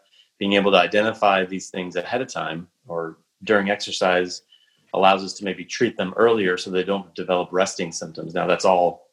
[0.45, 4.43] being able to identify these things ahead of time or during exercise
[4.93, 8.35] allows us to maybe treat them earlier so they don't develop resting symptoms.
[8.35, 9.09] Now that's all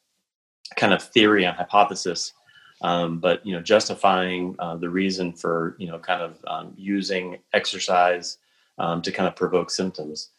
[0.76, 2.34] kind of theory and hypothesis,
[2.82, 7.38] um, but you know justifying uh, the reason for you know kind of um, using
[7.54, 8.36] exercise
[8.76, 10.32] um, to kind of provoke symptoms.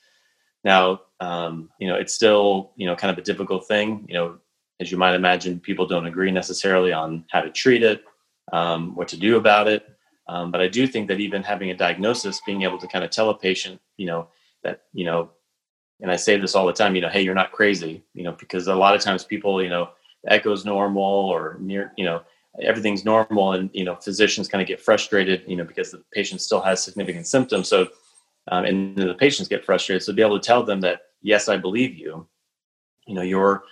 [0.64, 4.06] Now um, you know it's still you know kind of a difficult thing.
[4.08, 4.38] You know
[4.80, 8.04] as you might imagine, people don't agree necessarily on how to treat it,
[8.52, 9.93] um, what to do about it.
[10.28, 13.12] Um, but I do think that even having a diagnosis, being able to kind of
[13.12, 14.28] tell a patient, you know,
[14.64, 15.32] that, you know,
[16.02, 18.32] and I say this all the time, you know, hey, you're not crazy, you know,
[18.34, 19.90] because a lot of times people, you know,
[20.28, 22.22] echoes normal or near, you know,
[22.62, 26.42] everything's normal and, you know, physicians kind of get frustrated, you know, because the patient
[26.42, 27.68] still has significant symptoms.
[27.68, 27.88] So,
[28.50, 30.04] um, and the patients get frustrated.
[30.04, 32.28] So be able to tell them that, yes, I believe you,
[33.08, 33.64] you know, your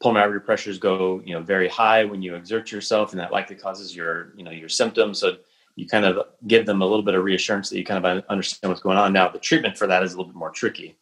[0.00, 3.94] pulmonary pressures go, you know, very high when you exert yourself and that likely causes
[3.94, 5.18] your, you know, your symptoms.
[5.18, 5.38] So
[5.78, 8.68] you kind of give them a little bit of reassurance that you kind of understand
[8.68, 9.12] what's going on.
[9.12, 10.98] Now, the treatment for that is a little bit more tricky.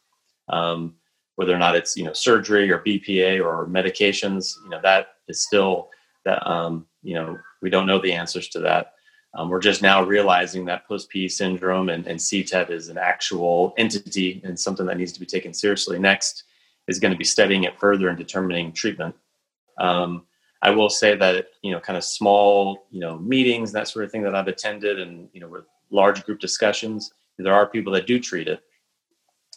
[0.50, 0.96] Um,
[1.36, 5.42] whether or not it's you know surgery or BPA or medications, you know that is
[5.42, 5.88] still
[6.26, 8.92] that um, you know we don't know the answers to that.
[9.34, 14.42] Um, we're just now realizing that post PE syndrome and, and is an actual entity
[14.44, 15.98] and something that needs to be taken seriously.
[15.98, 16.44] Next
[16.86, 19.14] is going to be studying it further and determining treatment.
[19.78, 20.25] Um,
[20.62, 24.10] I will say that you know, kind of small, you know, meetings that sort of
[24.10, 28.06] thing that I've attended, and you know, with large group discussions, there are people that
[28.06, 28.60] do treat it.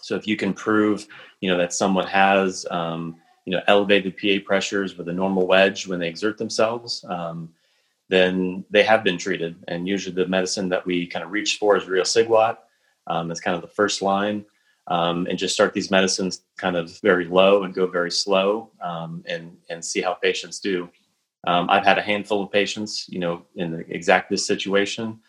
[0.01, 1.07] So if you can prove,
[1.41, 5.87] you know, that someone has, um, you know, elevated PA pressures with a normal wedge
[5.87, 7.49] when they exert themselves, um,
[8.09, 9.55] then they have been treated.
[9.67, 12.57] And usually, the medicine that we kind of reach for is riociguat.
[13.07, 14.45] Um, it's kind of the first line
[14.89, 19.23] um, and just start these medicines kind of very low and go very slow um,
[19.27, 20.89] and and see how patients do.
[21.47, 25.19] Um, I've had a handful of patients, you know, in the exact this situation.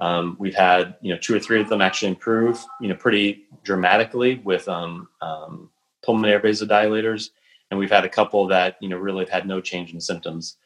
[0.00, 3.46] Um, we've had you know two or three of them actually improve, you know, pretty
[3.62, 5.70] dramatically with um, um,
[6.04, 7.30] pulmonary vasodilators,
[7.70, 10.56] and we've had a couple that you know really have had no change in symptoms.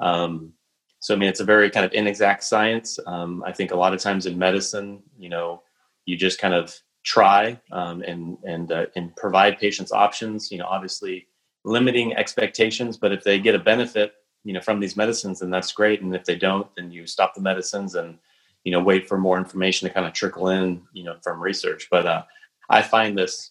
[0.00, 2.98] so I mean, it's a very kind of inexact science.
[3.06, 5.62] I think a lot of times in medicine, you know,
[6.06, 6.74] you just kind of
[7.04, 10.50] try um, and and uh, and provide patients options.
[10.50, 11.26] You know, obviously
[11.64, 14.14] limiting expectations, but if they get a benefit,
[14.48, 16.00] you know, from these medicines, then that's great.
[16.00, 18.16] And if they don't, then you stop the medicines and
[18.64, 21.88] you know wait for more information to kind of trickle in, you know, from research.
[21.90, 22.22] But uh,
[22.70, 23.50] I find this,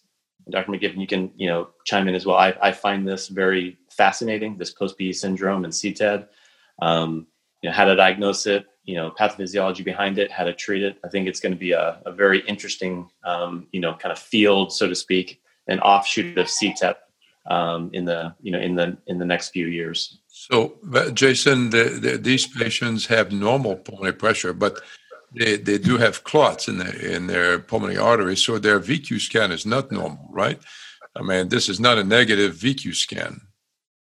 [0.50, 0.72] Dr.
[0.72, 2.36] McGiffin, you can you know chime in as well.
[2.36, 4.58] I, I find this very fascinating.
[4.58, 6.26] This post PE syndrome and CTED.
[6.82, 7.28] Um,
[7.62, 10.98] you know, how to diagnose it, you know pathophysiology behind it, how to treat it.
[11.04, 14.18] I think it's going to be a, a very interesting, um, you know, kind of
[14.18, 16.96] field, so to speak, an offshoot of CTEPH
[17.48, 20.18] um, in the you know in the in the next few years.
[20.28, 20.78] So,
[21.14, 24.80] Jason, the, the, these patients have normal pulmonary pressure, but
[25.34, 29.50] they, they do have clots in their in their pulmonary arteries, so their VQ scan
[29.50, 30.60] is not normal, right?
[31.16, 33.40] I mean, this is not a negative VQ scan.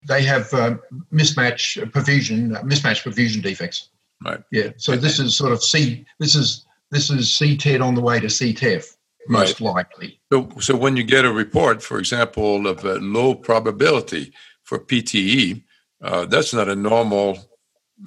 [0.07, 0.77] They have uh,
[1.11, 3.89] mismatch perfusion, uh, mismatch perfusion defects.
[4.23, 4.41] Right.
[4.51, 4.71] Yeah.
[4.77, 6.05] So this is sort of C.
[6.19, 8.95] This is this is CTED on the way to CTEPH,
[9.27, 9.73] most right.
[9.73, 10.21] likely.
[10.31, 14.33] So, so when you get a report, for example, of a low probability
[14.63, 15.63] for PTE,
[16.01, 17.37] uh, that's not a normal.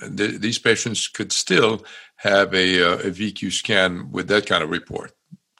[0.00, 1.84] Th- these patients could still
[2.16, 5.12] have a, uh, a VQ scan with that kind of report,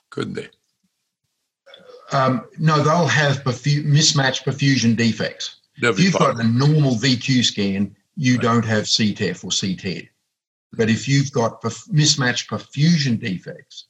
[0.09, 0.49] couldn't they?
[2.11, 5.57] Um, no, they'll have perfu- mismatched perfusion defects.
[5.77, 8.41] if you've got a normal VQ scan, you right.
[8.41, 10.09] don't have CTEPH or CTED.
[10.73, 13.87] But if you've got perf- mismatched perfusion defects.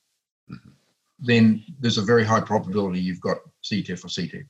[1.24, 4.46] Then there's a very high probability you've got CTEPH or CTED.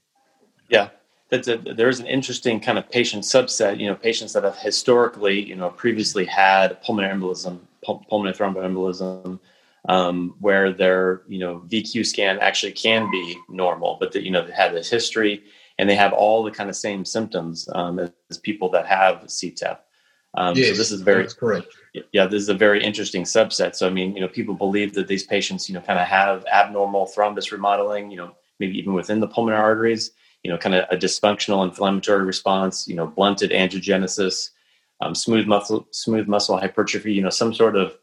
[0.70, 0.90] Yeah,
[1.30, 3.80] that's a, there is an interesting kind of patient subset.
[3.80, 9.40] You know, patients that have historically, you know, previously had pulmonary embolism, pulmonary thromboembolism,
[9.88, 14.46] um, where their you know VQ scan actually can be normal, but that you know
[14.46, 15.44] they had this history
[15.80, 19.24] and they have all the kind of same symptoms um, as, as, people that have
[19.24, 19.80] CTEPH.
[20.36, 21.68] Um, yes, so this is very correct.
[22.12, 23.76] Yeah, this is a very interesting subset.
[23.76, 26.46] So I mean, you know, people believe that these patients, you know, kind of have
[26.52, 30.12] abnormal thrombus remodeling, you know, maybe even within the pulmonary arteries,
[30.44, 34.50] you know, kind of a dysfunctional inflammatory response, you know, blunted angiogenesis,
[35.02, 37.96] um, smooth muscle, smooth muscle hypertrophy, you know, some sort of,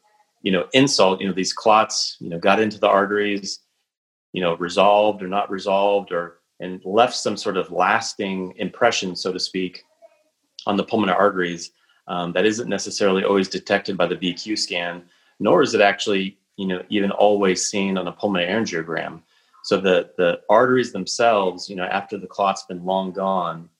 [0.43, 3.61] you know, insult, you know, these clots, you know, got into the arteries,
[4.32, 9.32] you know, resolved or not resolved, or and left some sort of lasting impression, so
[9.32, 9.82] to speak,
[10.66, 11.73] on the pulmonary arteries
[12.11, 15.05] um, that isn't necessarily always detected by the VQ scan,
[15.39, 19.23] nor is it actually you know even always seen on a pulmonary angiogram.
[19.62, 23.70] So the the arteries themselves, you know, after the clot's been long gone,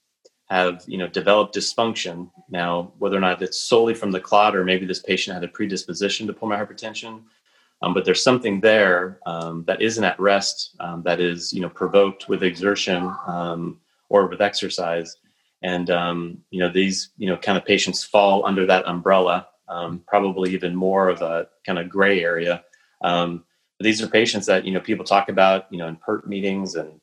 [0.47, 2.31] have you know developed dysfunction.
[2.48, 5.48] Now, whether or not it's solely from the clot or maybe this patient had a
[5.48, 7.23] predisposition to pulmonary hypertension,
[7.82, 11.69] um, but there's something there um, that isn't at rest um, that is you know
[11.69, 15.16] provoked with exertion um, or with exercise
[15.62, 20.03] and um, you know these you know kind of patients fall under that umbrella um,
[20.07, 22.65] probably even more of a kind of gray area.
[23.03, 23.45] Um,
[23.78, 27.01] these are patients that you know people talk about you know in PERT meetings and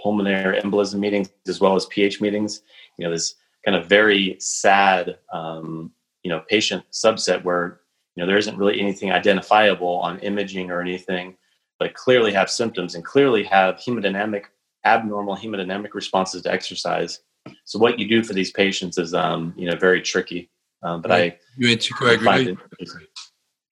[0.00, 2.62] pulmonary embolism meetings as well as PH meetings.
[2.98, 3.34] You know this
[3.64, 5.92] kind of very sad um,
[6.22, 7.80] you know patient subset where
[8.14, 11.36] you know there isn't really anything identifiable on imaging or anything
[11.80, 14.44] but clearly have symptoms and clearly have hemodynamic
[14.84, 17.20] abnormal hemodynamic responses to exercise
[17.64, 20.50] so what you do for these patients is, um, you know, very tricky.
[20.82, 21.32] Um, but right.
[21.32, 22.58] I you anticoagulate.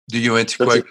[0.10, 0.86] Do you anticoagulate?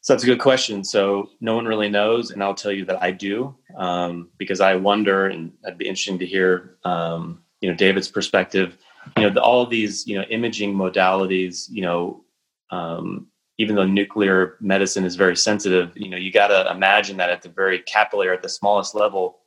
[0.00, 0.84] So that's a good question.
[0.84, 4.74] So no one really knows, and I'll tell you that I do um, because I
[4.76, 8.78] wonder, and it'd be interesting to hear, um, you know, David's perspective.
[9.16, 11.68] You know, the, all these, you know, imaging modalities.
[11.68, 12.24] You know,
[12.70, 13.26] um,
[13.58, 17.42] even though nuclear medicine is very sensitive, you know, you got to imagine that at
[17.42, 19.40] the very capillary, at the smallest level,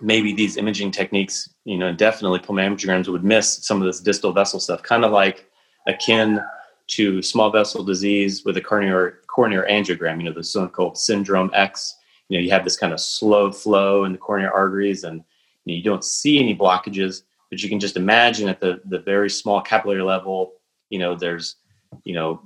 [0.00, 4.60] maybe these imaging techniques, you know, definitely pulmonaryograms would miss some of this distal vessel
[4.60, 5.50] stuff, kind of like
[5.86, 6.40] akin
[6.86, 11.96] to small vessel disease with a coronary coronary angiogram, you know, the so-called syndrome X.
[12.28, 15.24] You know, you have this kind of slow flow in the coronary arteries and
[15.64, 18.98] you, know, you don't see any blockages, but you can just imagine at the, the
[18.98, 20.52] very small capillary level,
[20.90, 21.56] you know, there's,
[22.04, 22.42] you know,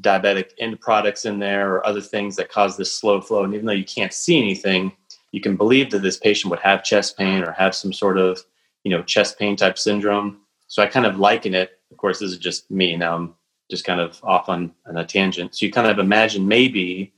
[0.00, 3.44] diabetic end products in there or other things that cause this slow flow.
[3.44, 4.92] And even though you can't see anything,
[5.32, 8.42] you can believe that this patient would have chest pain or have some sort of
[8.84, 10.40] you know chest pain type syndrome.
[10.66, 11.80] So i kind of liken it.
[11.90, 12.96] Of course this is just me.
[12.96, 13.34] Now i'm
[13.70, 15.54] just kind of off on, on a tangent.
[15.54, 17.14] So you kind of imagine maybe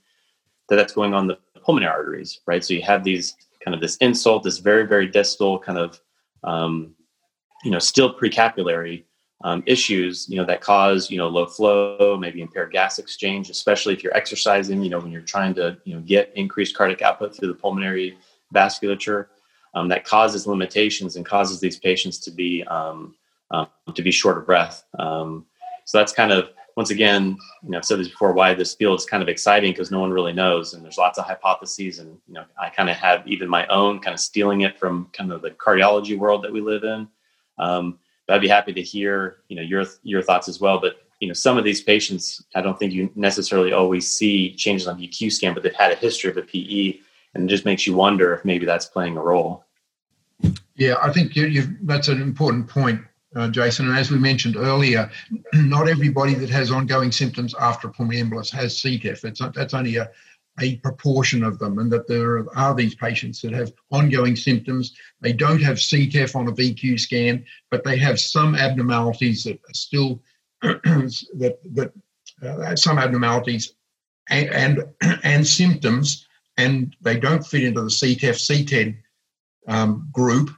[0.68, 2.64] that that's going on the pulmonary arteries right?
[2.64, 6.00] So you have these kind of this insult this very very distal kind of
[6.42, 6.94] um,
[7.64, 9.04] you know still precapillary
[9.44, 13.92] um, issues, you know, that cause, you know, low flow, maybe impaired gas exchange, especially
[13.92, 17.36] if you're exercising, you know, when you're trying to, you know, get increased cardiac output
[17.36, 18.16] through the pulmonary
[18.54, 19.26] vasculature,
[19.74, 23.14] um, that causes limitations and causes these patients to be um,
[23.50, 24.84] um, to be short of breath.
[24.98, 25.46] Um,
[25.84, 28.98] so that's kind of once again, you know, I've said this before, why this field
[28.98, 32.18] is kind of exciting because no one really knows, and there's lots of hypotheses, and
[32.26, 35.32] you know, I kind of have even my own kind of stealing it from kind
[35.32, 37.08] of the cardiology world that we live in.
[37.58, 40.80] Um, but I'd be happy to hear, you know, your your thoughts as well.
[40.80, 44.88] But you know, some of these patients, I don't think you necessarily always see changes
[44.88, 46.98] on VQ scan, but they've had a history of a PE,
[47.34, 49.63] and it just makes you wonder if maybe that's playing a role.
[50.76, 53.00] Yeah, I think you, that's an important point,
[53.36, 53.88] uh, Jason.
[53.88, 55.10] And as we mentioned earlier,
[55.54, 59.24] not everybody that has ongoing symptoms after a pulmonary embolus has CTEPH.
[59.24, 60.10] It's not, that's only a,
[60.60, 64.96] a proportion of them, and that there are these patients that have ongoing symptoms.
[65.20, 69.74] They don't have CTEPH on a VQ scan, but they have some abnormalities that are
[69.74, 70.22] still
[70.62, 71.92] that that
[72.42, 73.74] uh, some abnormalities
[74.28, 74.84] and, and,
[75.24, 76.26] and symptoms,
[76.56, 78.96] and they don't fit into the CTEPH CTED
[79.66, 80.50] um, group,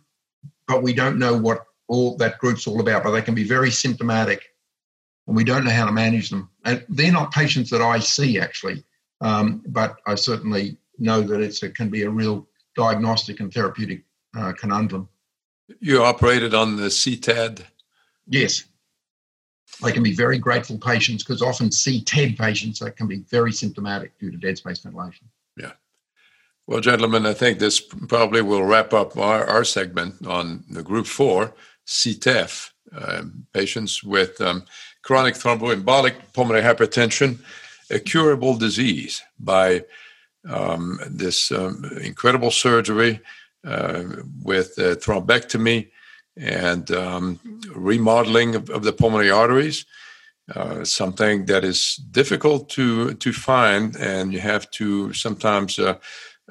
[0.66, 3.04] but we don't know what all that group's all about.
[3.04, 4.42] But they can be very symptomatic,
[5.26, 6.50] and we don't know how to manage them.
[6.64, 8.84] And they're not patients that I see actually.
[9.20, 14.02] Um, but I certainly know that it's a, can be a real diagnostic and therapeutic
[14.36, 15.08] uh, conundrum.
[15.80, 17.62] You operated on the CTED?
[18.26, 18.64] Yes.
[19.82, 24.18] They can be very grateful patients because often CTED patients that can be very symptomatic
[24.18, 25.28] due to dead space ventilation.
[26.68, 31.06] Well, gentlemen, I think this probably will wrap up our, our segment on the group
[31.06, 31.54] four,
[31.86, 34.64] CTEPH, um, patients with um,
[35.02, 37.38] chronic thromboembolic pulmonary hypertension
[37.90, 39.84] a curable disease by
[40.48, 43.20] um, this um, incredible surgery
[43.64, 44.02] uh,
[44.42, 45.88] with uh, thrombectomy
[46.36, 47.38] and um,
[47.74, 49.86] remodeling of, of, the pulmonary arteries.
[50.54, 55.76] Uh, something that is difficult to to find, and you have to sometimes,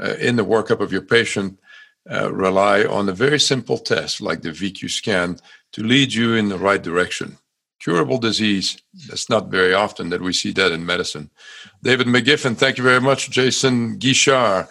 [0.01, 1.59] uh, in the workup of your patient,
[2.09, 5.37] uh, rely on a very simple test like the VQ scan
[5.71, 7.37] to lead you in the right direction
[7.85, 8.77] curable disease.
[9.09, 11.29] It's not very often that we see that in medicine.
[11.83, 13.29] David McGiffin, thank you very much.
[13.29, 14.67] Jason Guichard,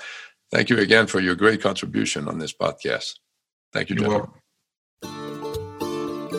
[0.51, 3.19] thank you again for your great contribution on this podcast.
[3.73, 4.31] Thank you, Joe.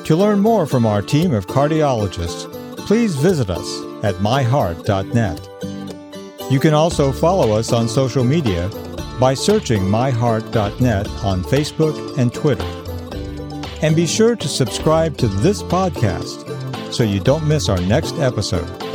[0.03, 5.55] To learn more from our team of cardiologists, please visit us at myheart.net.
[6.51, 8.69] You can also follow us on social media
[9.19, 12.63] by searching myheart.net on Facebook and Twitter.
[13.81, 16.43] And be sure to subscribe to this podcast
[16.93, 18.94] so you don't miss our next episode.